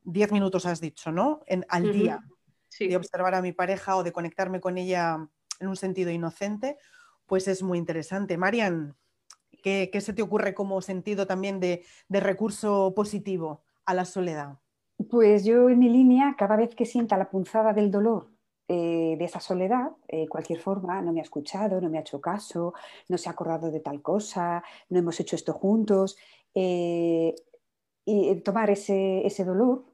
10 0.05 0.33
minutos 0.33 0.67
has 0.67 0.81
dicho, 0.81 1.11
¿no? 1.11 1.41
En, 1.47 1.65
al 1.71 1.93
día, 1.93 2.21
de 2.79 2.97
observar 2.97 3.35
a 3.35 3.43
mi 3.43 3.53
pareja 3.53 3.97
o 3.97 4.03
de 4.03 4.13
conectarme 4.13 4.61
con 4.61 4.77
ella 4.77 5.27
en 5.61 5.69
un 5.69 5.77
sentido 5.77 6.11
inocente, 6.11 6.77
pues 7.27 7.49
es 7.49 7.63
muy 7.63 7.79
interesante. 7.79 8.37
Marian, 8.37 8.97
¿Qué, 9.63 9.91
se 10.01 10.13
te 10.13 10.23
ocurre 10.23 10.55
como 10.55 10.81
sentido 10.83 11.27
también 11.27 11.61
de, 11.61 11.85
recurso 12.09 12.93
positivo 12.95 13.63
a 13.85 13.95
la 13.95 14.05
soledad? 14.05 14.59
Pues 15.11 15.45
yo 15.45 15.69
en 15.69 15.79
mi 15.79 15.89
línea, 15.89 16.35
cada 16.37 16.57
vez 16.57 16.75
que 16.75 16.85
sienta 16.85 17.17
la 17.17 17.31
punzada 17.31 17.73
del 17.73 17.91
dolor 17.91 18.29
eh, 18.69 19.17
de 19.19 19.25
esa 19.25 19.41
soledad, 19.41 19.93
eh, 20.09 20.29
cualquier 20.29 20.61
forma, 20.61 21.01
no 21.03 21.13
me 21.13 21.21
ha 21.21 21.25
escuchado, 21.25 21.81
no 21.81 21.89
me 21.89 21.99
ha 21.99 22.03
hecho 22.03 22.21
caso, 22.21 22.75
no 23.09 23.19
se 23.19 23.29
ha 23.29 23.33
acordado 23.33 23.71
de 23.71 23.81
tal 23.81 24.03
cosa, 24.03 24.63
no 24.89 24.99
hemos 24.99 25.19
hecho 25.21 25.37
esto 25.37 25.53
juntos, 25.53 26.17
eh, 26.55 27.35
y 28.05 28.35
tomar 28.37 28.71
ese, 28.71 29.27
ese 29.27 29.45
dolor, 29.45 29.85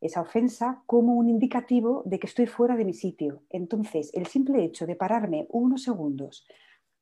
esa 0.00 0.20
ofensa, 0.20 0.82
como 0.86 1.14
un 1.14 1.28
indicativo 1.28 2.02
de 2.04 2.18
que 2.18 2.26
estoy 2.26 2.46
fuera 2.46 2.76
de 2.76 2.84
mi 2.84 2.92
sitio. 2.92 3.42
Entonces, 3.50 4.10
el 4.14 4.26
simple 4.26 4.62
hecho 4.64 4.86
de 4.86 4.96
pararme 4.96 5.46
unos 5.50 5.82
segundos 5.82 6.46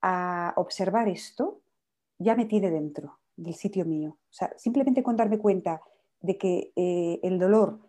a 0.03 0.53
observar 0.57 1.09
esto, 1.09 1.63
ya 2.23 2.35
me 2.35 2.47
tiene 2.47 2.71
dentro 2.71 3.19
del 3.37 3.55
sitio 3.55 3.85
mío. 3.85 4.11
O 4.11 4.33
sea, 4.33 4.53
simplemente 4.57 5.03
con 5.03 5.17
darme 5.17 5.39
cuenta 5.39 5.81
de 6.21 6.39
que 6.39 6.73
eh, 6.77 7.21
el 7.23 7.39
dolor 7.39 7.81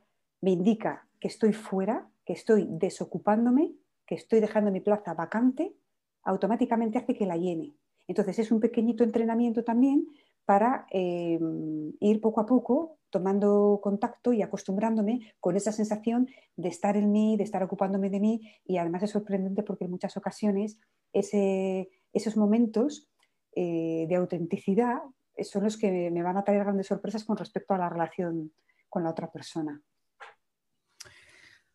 me 0.41 0.51
indica 0.51 1.07
que 1.19 1.27
estoy 1.27 1.53
fuera, 1.53 2.09
que 2.25 2.33
estoy 2.33 2.67
desocupándome, 2.69 3.73
que 4.05 4.15
estoy 4.15 4.39
dejando 4.39 4.71
mi 4.71 4.81
plaza 4.81 5.13
vacante, 5.13 5.75
automáticamente 6.23 6.97
hace 6.97 7.15
que 7.15 7.25
la 7.25 7.37
llene. 7.37 7.75
Entonces 8.07 8.39
es 8.39 8.51
un 8.51 8.59
pequeñito 8.59 9.03
entrenamiento 9.03 9.63
también 9.63 10.07
para 10.45 10.85
em, 10.91 11.93
ir 11.99 12.19
poco 12.19 12.41
a 12.41 12.45
poco 12.45 12.97
tomando 13.09 13.79
contacto 13.81 14.33
y 14.33 14.41
acostumbrándome 14.41 15.33
con 15.39 15.55
esa 15.55 15.71
sensación 15.71 16.27
de 16.57 16.67
estar 16.67 16.97
en 16.97 17.11
mí, 17.11 17.37
de 17.37 17.43
estar 17.43 17.63
ocupándome 17.63 18.09
de 18.09 18.19
mí 18.19 18.41
y 18.65 18.77
además 18.77 19.03
es 19.03 19.11
sorprendente 19.11 19.63
porque 19.63 19.85
en 19.85 19.91
muchas 19.91 20.17
ocasiones 20.17 20.79
esos 21.13 22.35
momentos 22.35 23.12
eh, 23.55 24.05
de 24.07 24.15
autenticidad 24.15 25.01
son 25.41 25.63
los 25.63 25.77
que 25.77 26.11
me 26.11 26.23
van 26.23 26.37
a 26.37 26.43
traer 26.43 26.63
grandes 26.63 26.87
sorpresas 26.87 27.23
con 27.23 27.37
respecto 27.37 27.73
a 27.73 27.77
la 27.77 27.89
relación 27.89 28.51
con 28.89 29.03
la 29.03 29.09
otra 29.09 29.31
persona. 29.31 29.81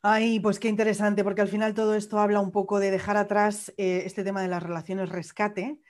Ay, 0.01 0.39
pues 0.39 0.61
qué 0.61 0.69
interesante, 0.69 1.25
porque 1.25 1.41
al 1.41 1.49
final 1.49 1.75
todo 1.75 1.95
esto 1.95 2.21
habla 2.21 2.41
un 2.41 2.53
poco 2.53 2.79
de 2.79 2.93
dejar 2.93 3.17
atrás 3.17 3.75
eh, 3.77 4.03
este 4.07 4.23
tema 4.23 4.41
de 4.41 4.49
las 4.49 4.63
relaciones 4.63 5.09
rescate, 5.09 5.81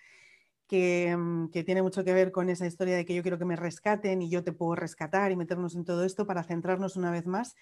que, 0.66 1.14
mm, 1.14 1.50
que, 1.50 1.62
tiene 1.62 1.82
mucho 1.82 2.04
que 2.04 2.14
ver 2.14 2.32
con 2.32 2.48
esa 2.48 2.66
historia 2.66 2.96
de 2.96 3.04
que 3.04 3.14
yo 3.14 3.22
quiero 3.22 3.38
que 3.38 3.44
me 3.44 3.56
rescaten 3.56 4.22
y 4.22 4.30
yo 4.30 4.42
te 4.42 4.52
puedo 4.52 4.74
rescatar 4.74 5.30
y 5.30 5.36
meternos 5.36 5.76
en 5.76 5.84
todo 5.84 6.04
esto 6.04 6.26
para 6.26 6.42
centrarnos 6.42 6.96
una 6.96 7.10
vez 7.10 7.26
más 7.26 7.54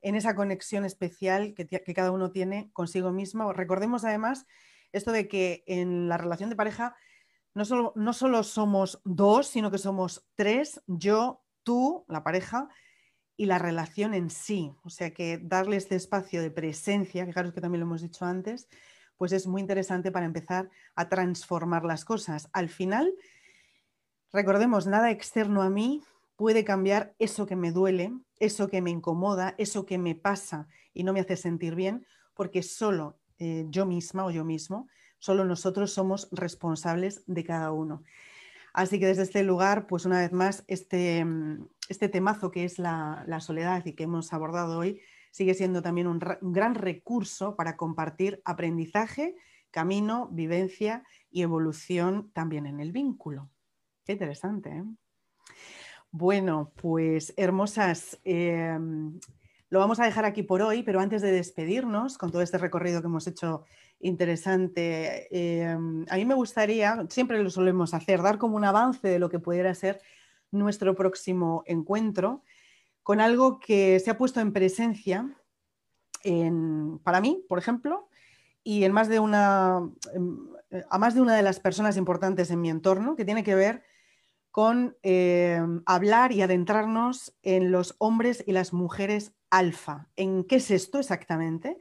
en 0.00 0.14
esa 0.14 0.34
conexión 0.34 0.84
especial 0.84 1.54
que, 1.54 1.66
que 1.66 1.94
cada 1.94 2.12
uno 2.12 2.30
tiene 2.30 2.70
consigo 2.72 3.12
mismo. 3.12 3.52
Recordemos 3.52 4.04
además 4.04 4.46
esto 4.92 5.12
de 5.12 5.28
que 5.28 5.64
en 5.66 6.08
la 6.08 6.16
relación 6.16 6.48
de 6.48 6.56
pareja 6.56 6.96
no 7.58 7.64
solo, 7.64 7.92
no 7.96 8.12
solo 8.12 8.44
somos 8.44 9.00
dos, 9.04 9.48
sino 9.48 9.72
que 9.72 9.78
somos 9.78 10.24
tres, 10.36 10.80
yo, 10.86 11.42
tú, 11.64 12.04
la 12.06 12.22
pareja, 12.22 12.68
y 13.36 13.46
la 13.46 13.58
relación 13.58 14.14
en 14.14 14.30
sí. 14.30 14.72
O 14.84 14.90
sea 14.90 15.12
que 15.12 15.38
darle 15.38 15.74
este 15.74 15.96
espacio 15.96 16.40
de 16.40 16.52
presencia, 16.52 17.26
fijaros 17.26 17.52
que 17.52 17.60
también 17.60 17.80
lo 17.80 17.86
hemos 17.86 18.02
dicho 18.02 18.24
antes, 18.24 18.68
pues 19.16 19.32
es 19.32 19.48
muy 19.48 19.60
interesante 19.60 20.12
para 20.12 20.24
empezar 20.24 20.70
a 20.94 21.08
transformar 21.08 21.84
las 21.84 22.04
cosas. 22.04 22.48
Al 22.52 22.68
final, 22.68 23.12
recordemos, 24.32 24.86
nada 24.86 25.10
externo 25.10 25.62
a 25.62 25.68
mí 25.68 26.04
puede 26.36 26.64
cambiar 26.64 27.16
eso 27.18 27.44
que 27.44 27.56
me 27.56 27.72
duele, 27.72 28.12
eso 28.38 28.68
que 28.68 28.82
me 28.82 28.90
incomoda, 28.90 29.56
eso 29.58 29.84
que 29.84 29.98
me 29.98 30.14
pasa 30.14 30.68
y 30.94 31.02
no 31.02 31.12
me 31.12 31.18
hace 31.18 31.36
sentir 31.36 31.74
bien, 31.74 32.06
porque 32.34 32.62
solo 32.62 33.18
eh, 33.40 33.66
yo 33.68 33.84
misma 33.84 34.26
o 34.26 34.30
yo 34.30 34.44
mismo 34.44 34.86
Solo 35.18 35.44
nosotros 35.44 35.92
somos 35.92 36.28
responsables 36.30 37.22
de 37.26 37.44
cada 37.44 37.72
uno. 37.72 38.02
Así 38.72 39.00
que 39.00 39.06
desde 39.06 39.22
este 39.22 39.42
lugar, 39.42 39.86
pues 39.86 40.04
una 40.04 40.20
vez 40.20 40.32
más, 40.32 40.64
este, 40.68 41.24
mm, 41.24 41.66
este 41.88 42.08
temazo 42.08 42.50
que 42.50 42.64
es 42.64 42.78
la, 42.78 43.24
soledad 43.40 43.84
y 43.86 43.94
que 43.94 44.04
hemos 44.04 44.32
abordado 44.32 44.78
hoy, 44.78 45.00
sigue 45.30 45.54
siendo 45.54 45.82
también 45.82 46.06
un, 46.06 46.20
gran 46.40 46.74
recurso 46.74 47.56
para 47.56 47.76
compartir 47.76 48.40
aprendizaje, 48.44 49.36
camino, 49.70 50.28
vivencia 50.30 51.04
y 51.30 51.42
evolución 51.42 52.30
también 52.32 52.66
en 52.66 52.80
el 52.80 52.92
vínculo. 52.92 53.50
Qué 54.04 54.12
interesante. 54.12 54.70
¿eh? 54.70 54.84
Bueno, 56.10 56.72
pues 56.76 57.34
hermosas, 57.36 58.18
em, 58.24 59.18
lo 59.70 59.78
vamos 59.80 60.00
a 60.00 60.04
dejar 60.04 60.24
aquí 60.24 60.42
por 60.42 60.62
hoy, 60.62 60.82
pero 60.82 61.00
antes 61.00 61.20
de 61.20 61.32
despedirnos 61.32 62.16
con 62.16 62.30
todo 62.30 62.42
este 62.42 62.58
recorrido 62.58 63.00
que 63.02 63.08
hemos 63.08 63.26
hecho 63.26 63.64
interesante. 64.00 65.28
Em, 65.30 66.04
a 66.08 66.16
mí 66.16 66.24
me 66.24 66.34
gustaría, 66.34 67.06
siempre 67.08 67.42
lo 67.42 67.50
solemos 67.50 67.94
hacer, 67.94 68.22
dar 68.22 68.38
como 68.38 68.56
un 68.56 68.64
avance 68.64 69.08
de 69.08 69.18
lo 69.18 69.28
que 69.28 69.38
pudiera 69.38 69.74
ser 69.74 70.00
nuestro 70.50 70.94
próximo 70.94 71.62
encuentro 71.66 72.42
con 73.02 73.20
algo 73.20 73.58
que 73.58 73.98
se 74.00 74.10
ha 74.10 74.18
puesto 74.18 74.40
en 74.40 74.52
presencia 74.52 75.34
para 77.04 77.20
mí, 77.20 77.44
por 77.48 77.58
ejemplo, 77.58 78.08
y 78.62 78.84
en 78.84 78.92
más 78.92 79.08
de 79.08 79.18
una, 79.18 79.78
a 80.90 80.98
más 80.98 81.14
de 81.14 81.20
una 81.20 81.34
de 81.34 81.42
las 81.42 81.60
personas 81.60 81.96
importantes 81.96 82.50
en 82.50 82.60
mi 82.60 82.70
entorno, 82.70 83.16
que 83.16 83.24
tiene 83.24 83.44
que 83.44 83.54
ver 83.54 83.82
con 84.50 84.96
em, 85.02 85.82
hablar 85.86 86.32
y 86.32 86.42
adentrarnos 86.42 87.34
en 87.42 87.70
los 87.70 87.94
hombres 87.98 88.42
y 88.46 88.52
las 88.52 88.72
mujeres 88.72 89.32
alfa. 89.50 90.08
¿En 90.16 90.44
qué 90.44 90.56
es 90.56 90.70
esto 90.70 90.98
exactamente? 90.98 91.78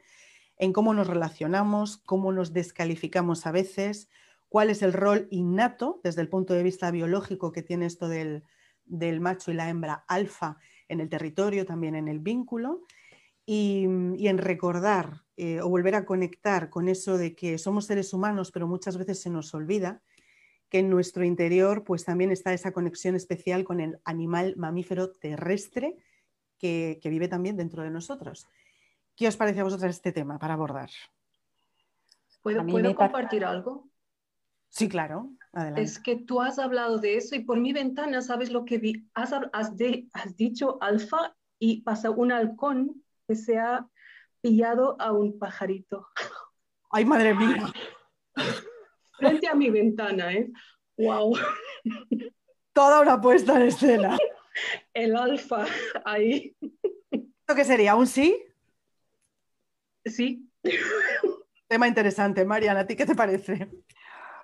En 0.57 0.73
cómo 0.73 0.93
nos 0.93 1.07
relacionamos, 1.07 1.97
cómo 1.97 2.31
nos 2.31 2.53
descalificamos 2.53 3.45
a 3.45 3.51
veces, 3.51 4.09
cuál 4.49 4.69
es 4.69 4.81
el 4.81 4.93
rol 4.93 5.27
innato 5.29 5.99
desde 6.03 6.21
el 6.21 6.29
punto 6.29 6.53
de 6.53 6.63
vista 6.63 6.91
biológico 6.91 7.51
que 7.51 7.63
tiene 7.63 7.85
esto 7.85 8.07
del, 8.07 8.43
macho 9.19 9.51
y 9.51 9.55
la 9.55 9.69
hembra 9.69 10.05
alfa 10.07 10.57
en 10.87 11.01
el 11.01 11.09
territorio, 11.09 11.65
también 11.65 11.95
en 11.95 12.07
el 12.07 12.19
vínculo, 12.19 12.85
y, 13.45 13.83
en 13.85 14.37
recordar 14.37 15.23
eh, 15.37 15.61
o 15.61 15.69
volver 15.69 15.95
a 15.95 16.05
conectar 16.05 16.69
con 16.69 16.89
eso 16.89 17.17
de 17.17 17.35
que 17.35 17.57
somos 17.57 17.85
seres 17.85 18.13
humanos, 18.13 18.51
pero 18.51 18.67
muchas 18.67 18.97
veces 18.97 19.21
se 19.21 19.29
nos 19.29 19.53
olvida 19.53 20.01
que 20.69 20.79
en 20.79 20.89
nuestro 20.89 21.23
interior 21.23 21.83
pues 21.83 22.03
también 22.03 22.31
está 22.31 22.53
esa 22.53 22.71
conexión 22.71 23.15
especial 23.15 23.63
con 23.63 23.79
el 23.79 23.99
animal 24.03 24.55
mamífero 24.57 25.11
terrestre 25.11 25.97
que, 26.57 26.99
vive 27.03 27.27
también 27.27 27.55
dentro 27.55 27.83
de 27.83 27.89
nosotros. 27.89 28.47
¿Qué 29.17 29.27
os 29.27 29.35
parece 29.35 29.61
a 29.61 29.63
vosotros 29.63 29.89
este 29.89 30.11
tema 30.11 30.37
para 30.37 30.53
abordar? 30.53 30.91
¿Puedo, 32.43 32.63
¿puedo 32.67 32.95
compartir 32.95 33.43
algo? 33.43 33.89
Sí, 34.69 34.87
claro. 34.87 35.31
Adelante. 35.53 35.81
Es 35.81 35.97
que 35.99 36.17
tú 36.17 36.39
has 36.39 36.59
hablado 36.59 36.99
de 36.99 37.17
eso 37.17 37.35
y 37.35 37.39
por 37.39 37.59
mi 37.59 37.73
ventana, 37.73 38.21
¿sabes 38.21 38.51
lo 38.51 38.63
que 38.63 38.77
vi? 38.77 39.09
Has, 39.15 39.75
dicho 40.35 40.77
alfa 40.81 41.35
y 41.57 41.81
pasa 41.81 42.11
un 42.11 42.31
halcón 42.31 43.03
que 43.27 43.35
se 43.35 43.57
ha 43.57 43.87
pillado 44.39 44.95
a 45.01 45.11
un 45.11 45.39
pajarito. 45.39 46.07
¡Ay, 46.91 47.03
madre 47.03 47.33
mía! 47.33 47.73
Frente 49.13 49.47
a 49.47 49.55
mi 49.55 49.71
ventana, 49.71 50.31
¿eh? 50.31 50.51
¡Wow! 50.95 51.35
Toda 52.71 53.01
una 53.01 53.19
puesta 53.19 53.55
en 53.55 53.63
escena. 53.63 54.15
El 54.93 55.15
alfa 55.15 55.65
ahí. 56.05 56.55
¿Esto 57.09 57.55
qué 57.55 57.65
sería? 57.65 57.95
¿Un 57.95 58.05
sí? 58.05 58.43
Sí. 60.09 60.49
Tema 61.67 61.87
interesante. 61.87 62.45
Mariana, 62.45 62.81
¿a 62.81 62.87
ti 62.87 62.95
qué 62.95 63.05
te 63.05 63.15
parece? 63.15 63.69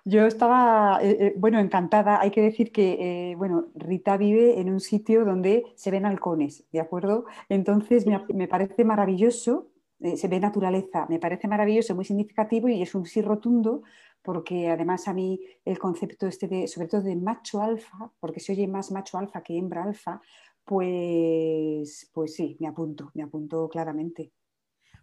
Yo 0.06 0.26
estaba, 0.26 1.00
eh, 1.02 1.18
eh, 1.20 1.34
bueno, 1.38 1.60
encantada. 1.60 2.20
Hay 2.20 2.32
que 2.32 2.42
decir 2.42 2.74
que, 2.74 3.32
eh, 3.32 3.36
bueno, 3.36 3.68
Rita 3.76 4.18
vive 4.18 4.60
en 4.60 4.70
un 4.70 4.82
sitio 4.82 5.24
donde 5.24 5.64
se 5.76 5.92
ven 5.92 6.06
halcones, 6.06 6.66
¿de 6.74 6.82
acuerdo? 6.82 7.26
Entonces 7.48 8.06
me, 8.06 8.48
parece 8.50 8.84
maravilloso, 8.84 9.70
se 10.16 10.28
ve 10.28 10.42
naturaleza, 10.42 11.06
me 11.10 11.20
parece 11.20 11.48
maravilloso, 11.48 11.96
muy 11.96 12.04
significativo 12.04 12.68
y 12.68 12.82
es 12.82 12.94
un 12.94 13.06
sí 13.06 13.22
rotundo 13.22 13.84
porque 14.22 14.70
además 14.70 15.08
a 15.08 15.14
mí 15.14 15.40
el 15.66 15.80
concepto 15.80 16.28
este 16.28 16.48
de, 16.48 16.68
sobre 16.68 16.88
todo 16.88 17.02
de 17.02 17.16
macho 17.16 17.62
alfa, 17.62 18.12
porque 18.20 18.40
se 18.40 18.54
oye 18.54 18.68
más 18.68 18.92
macho 18.92 19.18
alfa 19.18 19.42
que 19.44 19.58
hembra 19.58 19.84
alfa, 19.84 20.22
pues, 20.66 22.10
pues 22.14 22.36
sí, 22.36 22.58
me 22.60 22.68
apunto, 22.68 23.12
me 23.14 23.24
apunto 23.24 23.70
claramente. 23.70 24.32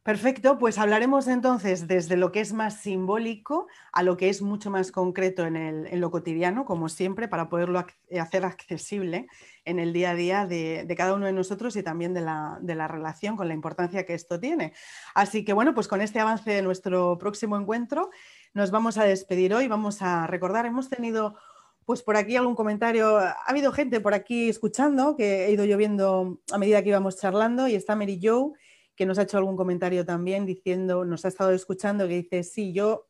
Perfecto, 0.02 0.58
pues 0.58 0.78
hablaremos 0.78 1.28
entonces 1.28 1.86
desde 1.86 2.16
lo 2.16 2.32
que 2.32 2.40
es 2.40 2.54
más 2.54 2.80
simbólico 2.80 3.66
a 3.92 4.02
lo 4.02 4.16
que 4.16 4.30
es 4.30 4.40
mucho 4.40 4.70
más 4.70 4.92
concreto 4.92 5.44
en, 5.44 6.00
lo 6.00 6.10
cotidiano, 6.10 6.64
como 6.64 6.88
siempre, 6.88 7.28
para 7.28 7.50
poderlo 7.50 7.84
hacer 8.18 8.46
accesible 8.46 9.26
en 9.66 9.78
el 9.78 9.92
día 9.92 10.12
a 10.12 10.14
día 10.14 10.46
de, 10.46 10.86
cada 10.96 11.12
uno 11.12 11.26
de 11.26 11.34
nosotros 11.34 11.76
y 11.76 11.82
también 11.82 12.14
de 12.14 12.22
la, 12.22 12.58
de 12.62 12.74
la, 12.74 12.88
relación 12.88 13.36
con 13.36 13.48
la 13.48 13.52
importancia 13.52 14.06
que 14.06 14.14
esto 14.14 14.40
tiene. 14.40 14.72
Así 15.14 15.44
que 15.44 15.52
bueno, 15.52 15.74
pues 15.74 15.86
con 15.86 16.00
este 16.00 16.18
avance 16.18 16.50
de 16.50 16.62
nuestro 16.62 17.18
próximo 17.18 17.58
encuentro 17.58 18.08
nos 18.54 18.70
vamos 18.70 18.96
a 18.96 19.04
despedir 19.04 19.52
hoy, 19.52 19.68
vamos 19.68 20.00
a 20.00 20.26
recordar, 20.26 20.64
hemos 20.64 20.88
tenido 20.88 21.36
pues 21.84 22.02
por 22.02 22.16
aquí 22.16 22.36
algún 22.36 22.54
comentario, 22.54 23.18
ha 23.18 23.36
habido 23.46 23.70
gente 23.72 24.00
por 24.00 24.14
aquí 24.14 24.48
escuchando 24.48 25.16
que 25.16 25.46
he 25.46 25.50
ido 25.52 25.64
yo 25.64 25.76
viendo 25.76 26.38
a 26.52 26.56
medida 26.56 26.82
que 26.82 26.88
íbamos 26.88 27.18
charlando 27.18 27.68
y 27.68 27.74
está 27.74 27.96
Mary 27.96 28.18
Joe 28.22 28.52
que 29.00 29.06
nos 29.06 29.18
ha 29.18 29.22
hecho 29.22 29.38
algún 29.38 29.56
comentario 29.56 30.04
también 30.04 30.44
diciendo, 30.44 31.06
nos 31.06 31.24
ha 31.24 31.28
estado 31.28 31.52
escuchando, 31.52 32.06
que 32.06 32.16
dice, 32.16 32.42
sí, 32.42 32.74
yo 32.74 33.06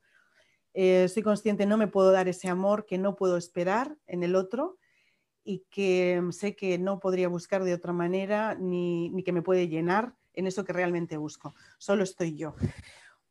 eh, 0.72 1.08
soy 1.08 1.24
consciente, 1.24 1.66
no 1.66 1.76
me 1.76 1.88
puedo 1.88 2.12
dar 2.12 2.28
ese 2.28 2.46
amor 2.46 2.86
que 2.86 2.96
no 2.96 3.16
puedo 3.16 3.36
esperar 3.36 3.96
en 4.06 4.22
el 4.22 4.36
otro 4.36 4.78
y 5.42 5.64
que 5.68 6.22
sé 6.30 6.54
que 6.54 6.78
no 6.78 7.00
podría 7.00 7.26
buscar 7.26 7.64
de 7.64 7.74
otra 7.74 7.92
manera 7.92 8.54
ni, 8.54 9.08
ni 9.08 9.24
que 9.24 9.32
me 9.32 9.42
puede 9.42 9.66
llenar 9.66 10.14
en 10.32 10.46
eso 10.46 10.64
que 10.64 10.72
realmente 10.72 11.16
busco. 11.16 11.56
Solo 11.78 12.04
estoy 12.04 12.36
yo. 12.36 12.54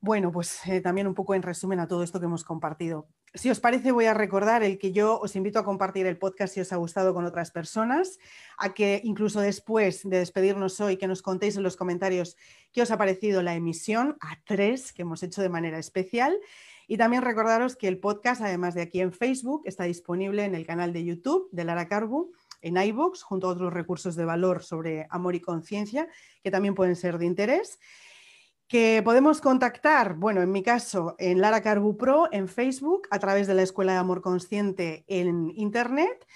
Bueno, 0.01 0.31
pues 0.31 0.65
eh, 0.65 0.79
también 0.79 1.07
un 1.07 1.13
poco 1.13 1.35
en 1.35 1.41
resumen 1.41 1.79
a 1.81 1.88
todo 1.88 2.03
esto 2.03 2.19
que 2.19 2.25
hemos 2.25 2.45
compartido. 2.45 3.09
Si 3.33 3.49
os 3.49 3.59
parece, 3.59 3.91
voy 3.91 4.05
a 4.05 4.13
recordar 4.13 4.63
el 4.63 4.79
que 4.79 4.93
yo 4.93 5.19
os 5.19 5.35
invito 5.35 5.59
a 5.59 5.65
compartir 5.65 6.05
el 6.05 6.17
podcast 6.17 6.53
si 6.53 6.62
os 6.62 6.71
ha 6.71 6.77
gustado 6.77 7.13
con 7.13 7.25
otras 7.25 7.51
personas, 7.51 8.17
a 8.57 8.73
que 8.73 9.01
incluso 9.03 9.41
después 9.41 10.07
de 10.07 10.19
despedirnos 10.19 10.79
hoy, 10.79 10.95
que 10.95 11.05
nos 11.05 11.21
contéis 11.21 11.57
en 11.57 11.63
los 11.63 11.75
comentarios 11.75 12.38
qué 12.71 12.81
os 12.81 12.91
ha 12.91 12.97
parecido 12.97 13.43
la 13.43 13.55
emisión 13.55 14.15
a 14.21 14.39
tres 14.45 14.93
que 14.93 15.01
hemos 15.01 15.21
hecho 15.21 15.41
de 15.41 15.49
manera 15.49 15.77
especial. 15.77 16.39
Y 16.88 16.97
también 16.97 17.21
recordaros 17.21 17.75
que 17.75 17.89
el 17.89 17.99
podcast, 17.99 18.41
además 18.41 18.75
de 18.75 18.81
aquí 18.83 19.01
en 19.01 19.12
Facebook, 19.12 19.63
está 19.65 19.83
disponible 19.83 20.45
en 20.45 20.55
el 20.55 20.65
canal 20.65 20.93
de 20.93 21.03
YouTube 21.03 21.49
de 21.51 21.65
Lara 21.65 21.89
Carbu, 21.89 22.31
en 22.62 22.77
iVoox, 22.77 23.21
junto 23.21 23.47
a 23.47 23.51
otros 23.51 23.73
recursos 23.73 24.15
de 24.15 24.25
valor 24.25 24.63
sobre 24.63 25.07
amor 25.09 25.35
y 25.35 25.41
conciencia, 25.41 26.07
que 26.41 26.51
también 26.51 26.73
pueden 26.73 26.95
ser 26.95 27.17
de 27.17 27.25
interés 27.25 27.79
que 28.69 29.01
podemos 29.03 29.41
contactar, 29.41 30.13
bueno, 30.13 30.43
en 30.43 30.51
mi 30.51 30.62
caso, 30.62 31.15
en 31.17 31.41
Lara 31.41 31.63
Carbu 31.63 31.97
Pro, 31.97 32.29
en 32.32 32.47
Facebook, 32.47 33.08
a 33.10 33.17
través 33.17 33.47
de 33.47 33.55
la 33.55 33.63
Escuela 33.63 33.93
de 33.93 33.97
Amor 33.97 34.21
Consciente 34.21 35.05
en 35.08 35.51
Internet. 35.55 36.27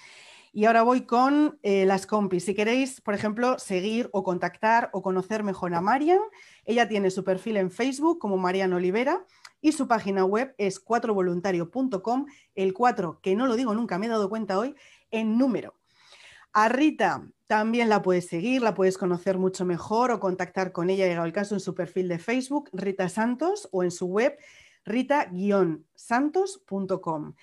Y 0.52 0.64
ahora 0.64 0.82
voy 0.82 1.02
con 1.02 1.60
eh, 1.62 1.86
las 1.86 2.06
compis. 2.06 2.44
Si 2.44 2.54
queréis, 2.54 3.00
por 3.00 3.14
ejemplo, 3.14 3.60
seguir 3.60 4.10
o 4.12 4.24
contactar 4.24 4.90
o 4.92 5.00
conocer 5.00 5.44
mejor 5.44 5.74
a 5.74 5.80
Marian, 5.80 6.18
ella 6.64 6.88
tiene 6.88 7.12
su 7.12 7.22
perfil 7.22 7.56
en 7.56 7.70
Facebook 7.70 8.18
como 8.18 8.36
Marian 8.36 8.72
Olivera 8.72 9.24
y 9.60 9.70
su 9.70 9.86
página 9.86 10.24
web 10.24 10.56
es 10.58 10.84
4voluntario.com, 10.84 12.26
el 12.56 12.74
4, 12.74 13.20
que 13.22 13.36
no 13.36 13.46
lo 13.46 13.54
digo 13.54 13.74
nunca, 13.74 13.96
me 13.96 14.06
he 14.06 14.08
dado 14.08 14.28
cuenta 14.28 14.58
hoy, 14.58 14.74
en 15.12 15.38
número. 15.38 15.74
A 16.56 16.68
Rita 16.68 17.26
también 17.48 17.88
la 17.88 18.00
puedes 18.00 18.28
seguir, 18.28 18.62
la 18.62 18.74
puedes 18.74 18.96
conocer 18.96 19.38
mucho 19.38 19.64
mejor 19.64 20.12
o 20.12 20.20
contactar 20.20 20.70
con 20.70 20.88
ella, 20.88 21.06
llegado 21.06 21.26
el 21.26 21.32
caso, 21.32 21.56
en 21.56 21.60
su 21.60 21.74
perfil 21.74 22.06
de 22.06 22.20
Facebook, 22.20 22.70
Rita 22.72 23.08
Santos, 23.08 23.68
o 23.72 23.82
en 23.82 23.90
su 23.90 24.06
web, 24.06 24.38
rita-santos.com. 24.84 27.34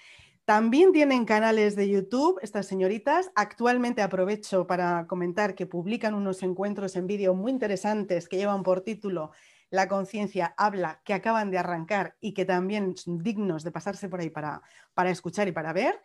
También 0.45 0.93
tienen 0.93 1.25
canales 1.25 1.75
de 1.75 1.89
YouTube, 1.89 2.39
estas 2.41 2.67
señoritas. 2.67 3.31
Actualmente 3.35 4.01
aprovecho 4.01 4.65
para 4.65 5.05
comentar 5.07 5.55
que 5.55 5.65
publican 5.65 6.13
unos 6.13 6.41
encuentros 6.41 6.95
en 6.95 7.05
vídeo 7.05 7.33
muy 7.33 7.51
interesantes 7.51 8.29
que 8.29 8.37
llevan 8.37 8.63
por 8.63 8.79
título 8.79 9.31
La 9.69 9.89
conciencia 9.89 10.53
habla, 10.55 11.01
que 11.03 11.13
acaban 11.13 11.51
de 11.51 11.57
arrancar 11.57 12.15
y 12.21 12.33
que 12.33 12.45
también 12.45 12.95
son 12.95 13.21
dignos 13.21 13.65
de 13.65 13.71
pasarse 13.71 14.07
por 14.07 14.21
ahí 14.21 14.29
para, 14.29 14.61
para 14.93 15.11
escuchar 15.11 15.49
y 15.49 15.51
para 15.51 15.73
ver. 15.73 15.99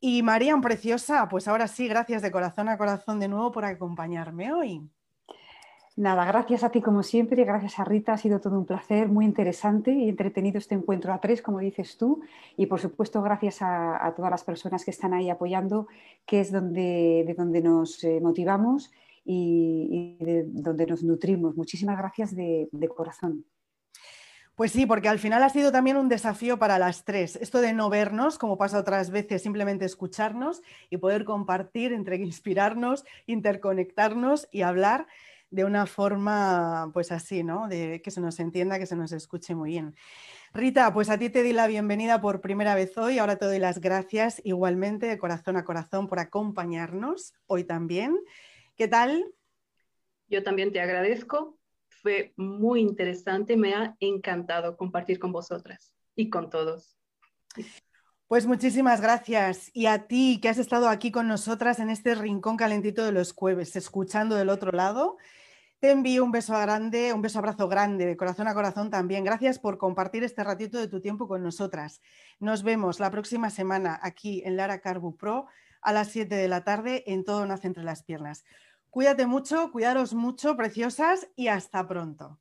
Y 0.00 0.22
María, 0.22 0.56
preciosa, 0.60 1.28
pues 1.28 1.48
ahora 1.48 1.68
sí, 1.68 1.88
gracias 1.88 2.22
de 2.22 2.30
corazón 2.30 2.68
a 2.68 2.78
corazón 2.78 3.18
de 3.18 3.28
nuevo 3.28 3.50
por 3.50 3.64
acompañarme 3.64 4.52
hoy. 4.52 4.82
Nada, 5.96 6.26
gracias 6.26 6.62
a 6.62 6.70
ti 6.70 6.82
como 6.82 7.02
siempre, 7.02 7.42
gracias 7.44 7.78
a 7.78 7.84
Rita, 7.84 8.12
ha 8.12 8.18
sido 8.18 8.38
todo 8.38 8.58
un 8.58 8.66
placer, 8.66 9.08
muy 9.08 9.24
interesante 9.24 9.92
y 9.92 10.10
entretenido 10.10 10.58
este 10.58 10.74
encuentro 10.74 11.14
a 11.14 11.20
tres, 11.22 11.40
como 11.40 11.58
dices 11.60 11.96
tú, 11.96 12.20
y 12.58 12.66
por 12.66 12.80
supuesto 12.80 13.22
gracias 13.22 13.62
a, 13.62 14.12
todas 14.14 14.30
las 14.30 14.44
personas 14.44 14.84
que 14.84 14.90
están 14.90 15.14
ahí 15.14 15.30
apoyando, 15.30 15.88
que 16.26 16.40
es 16.40 16.52
donde, 16.52 17.24
de 17.26 17.34
donde 17.34 17.62
nos 17.62 18.04
eh, 18.04 18.20
motivamos 18.20 18.92
y, 19.24 20.18
de 20.20 20.44
donde 20.46 20.86
nos 20.86 21.02
nutrimos. 21.02 21.56
Muchísimas 21.56 21.96
gracias 21.96 22.36
de 22.36 22.68
corazón. 22.94 23.46
Pues 24.56 24.72
sí, 24.72 24.86
porque 24.86 25.10
al 25.10 25.18
final 25.18 25.42
ha 25.42 25.50
sido 25.50 25.70
también 25.70 25.98
un 25.98 26.08
desafío 26.08 26.58
para 26.58 26.78
las 26.78 27.04
tres. 27.04 27.36
Esto 27.36 27.60
de 27.60 27.74
no 27.74 27.90
vernos, 27.90 28.38
como 28.38 28.56
pasa 28.56 28.78
otras 28.78 29.10
veces, 29.10 29.42
simplemente 29.42 29.84
escucharnos 29.84 30.62
y 30.88 30.96
poder 30.96 31.26
compartir, 31.26 31.92
entre 31.92 32.16
inspirarnos, 32.16 33.04
interconectarnos 33.26 34.48
y 34.50 34.62
hablar 34.62 35.08
de 35.50 35.66
una 35.66 35.84
forma, 35.84 36.90
pues 36.94 37.12
así, 37.12 37.44
¿no? 37.44 37.68
De 37.68 38.00
que 38.00 38.10
se 38.10 38.22
nos 38.22 38.40
entienda, 38.40 38.78
que 38.78 38.86
se 38.86 38.96
nos 38.96 39.12
escuche 39.12 39.54
muy 39.54 39.72
bien. 39.72 39.94
Rita, 40.54 40.90
pues 40.90 41.10
a 41.10 41.18
ti 41.18 41.28
te 41.28 41.42
di 41.42 41.52
la 41.52 41.66
bienvenida 41.66 42.22
por 42.22 42.40
primera 42.40 42.74
vez 42.74 42.96
hoy. 42.96 43.18
Ahora 43.18 43.36
te 43.36 43.44
doy 43.44 43.58
las 43.58 43.78
gracias 43.78 44.40
igualmente 44.42 45.04
de 45.04 45.18
corazón 45.18 45.58
a 45.58 45.66
corazón 45.66 46.08
por 46.08 46.18
acompañarnos 46.18 47.34
hoy 47.46 47.64
también. 47.64 48.18
¿Qué 48.74 48.88
tal? 48.88 49.34
Yo 50.28 50.42
también 50.42 50.72
te 50.72 50.80
agradezco 50.80 51.58
fue 52.06 52.32
muy 52.36 52.82
interesante, 52.82 53.56
me 53.56 53.74
ha 53.74 53.96
encantado 53.98 54.76
compartir 54.76 55.18
con 55.18 55.32
vosotras 55.32 55.92
y 56.14 56.30
con 56.30 56.50
todos. 56.50 56.96
Pues 58.28 58.46
muchísimas 58.46 59.00
gracias. 59.00 59.72
Y 59.72 59.86
a 59.86 60.06
ti 60.06 60.38
que 60.40 60.48
has 60.48 60.58
estado 60.58 60.88
aquí 60.88 61.10
con 61.10 61.26
nosotras 61.26 61.80
en 61.80 61.90
este 61.90 62.14
rincón 62.14 62.56
calentito 62.56 63.04
de 63.04 63.10
los 63.10 63.32
jueves, 63.32 63.74
escuchando 63.74 64.36
del 64.36 64.50
otro 64.50 64.70
lado, 64.70 65.16
te 65.80 65.90
envío 65.90 66.22
un 66.22 66.30
beso 66.30 66.52
grande, 66.52 67.12
un 67.12 67.22
beso 67.22 67.40
abrazo 67.40 67.66
grande, 67.66 68.06
de 68.06 68.16
corazón 68.16 68.46
a 68.46 68.54
corazón 68.54 68.88
también. 68.88 69.24
Gracias 69.24 69.58
por 69.58 69.76
compartir 69.76 70.22
este 70.22 70.44
ratito 70.44 70.78
de 70.78 70.86
tu 70.86 71.00
tiempo 71.00 71.26
con 71.26 71.42
nosotras. 71.42 72.00
Nos 72.38 72.62
vemos 72.62 73.00
la 73.00 73.10
próxima 73.10 73.50
semana 73.50 73.98
aquí 74.00 74.44
en 74.44 74.56
Lara 74.56 74.80
Carbu 74.80 75.16
Pro 75.16 75.46
a 75.82 75.92
las 75.92 76.12
7 76.12 76.36
de 76.36 76.46
la 76.46 76.62
tarde 76.62 77.02
en 77.08 77.24
Todo 77.24 77.44
Nace 77.46 77.66
entre 77.66 77.82
las 77.82 78.04
Piernas. 78.04 78.44
Cuídate 78.96 79.26
mucho, 79.26 79.70
cuidaros 79.72 80.14
mucho, 80.14 80.56
preciosas, 80.56 81.28
y 81.36 81.48
hasta 81.48 81.86
pronto. 81.86 82.40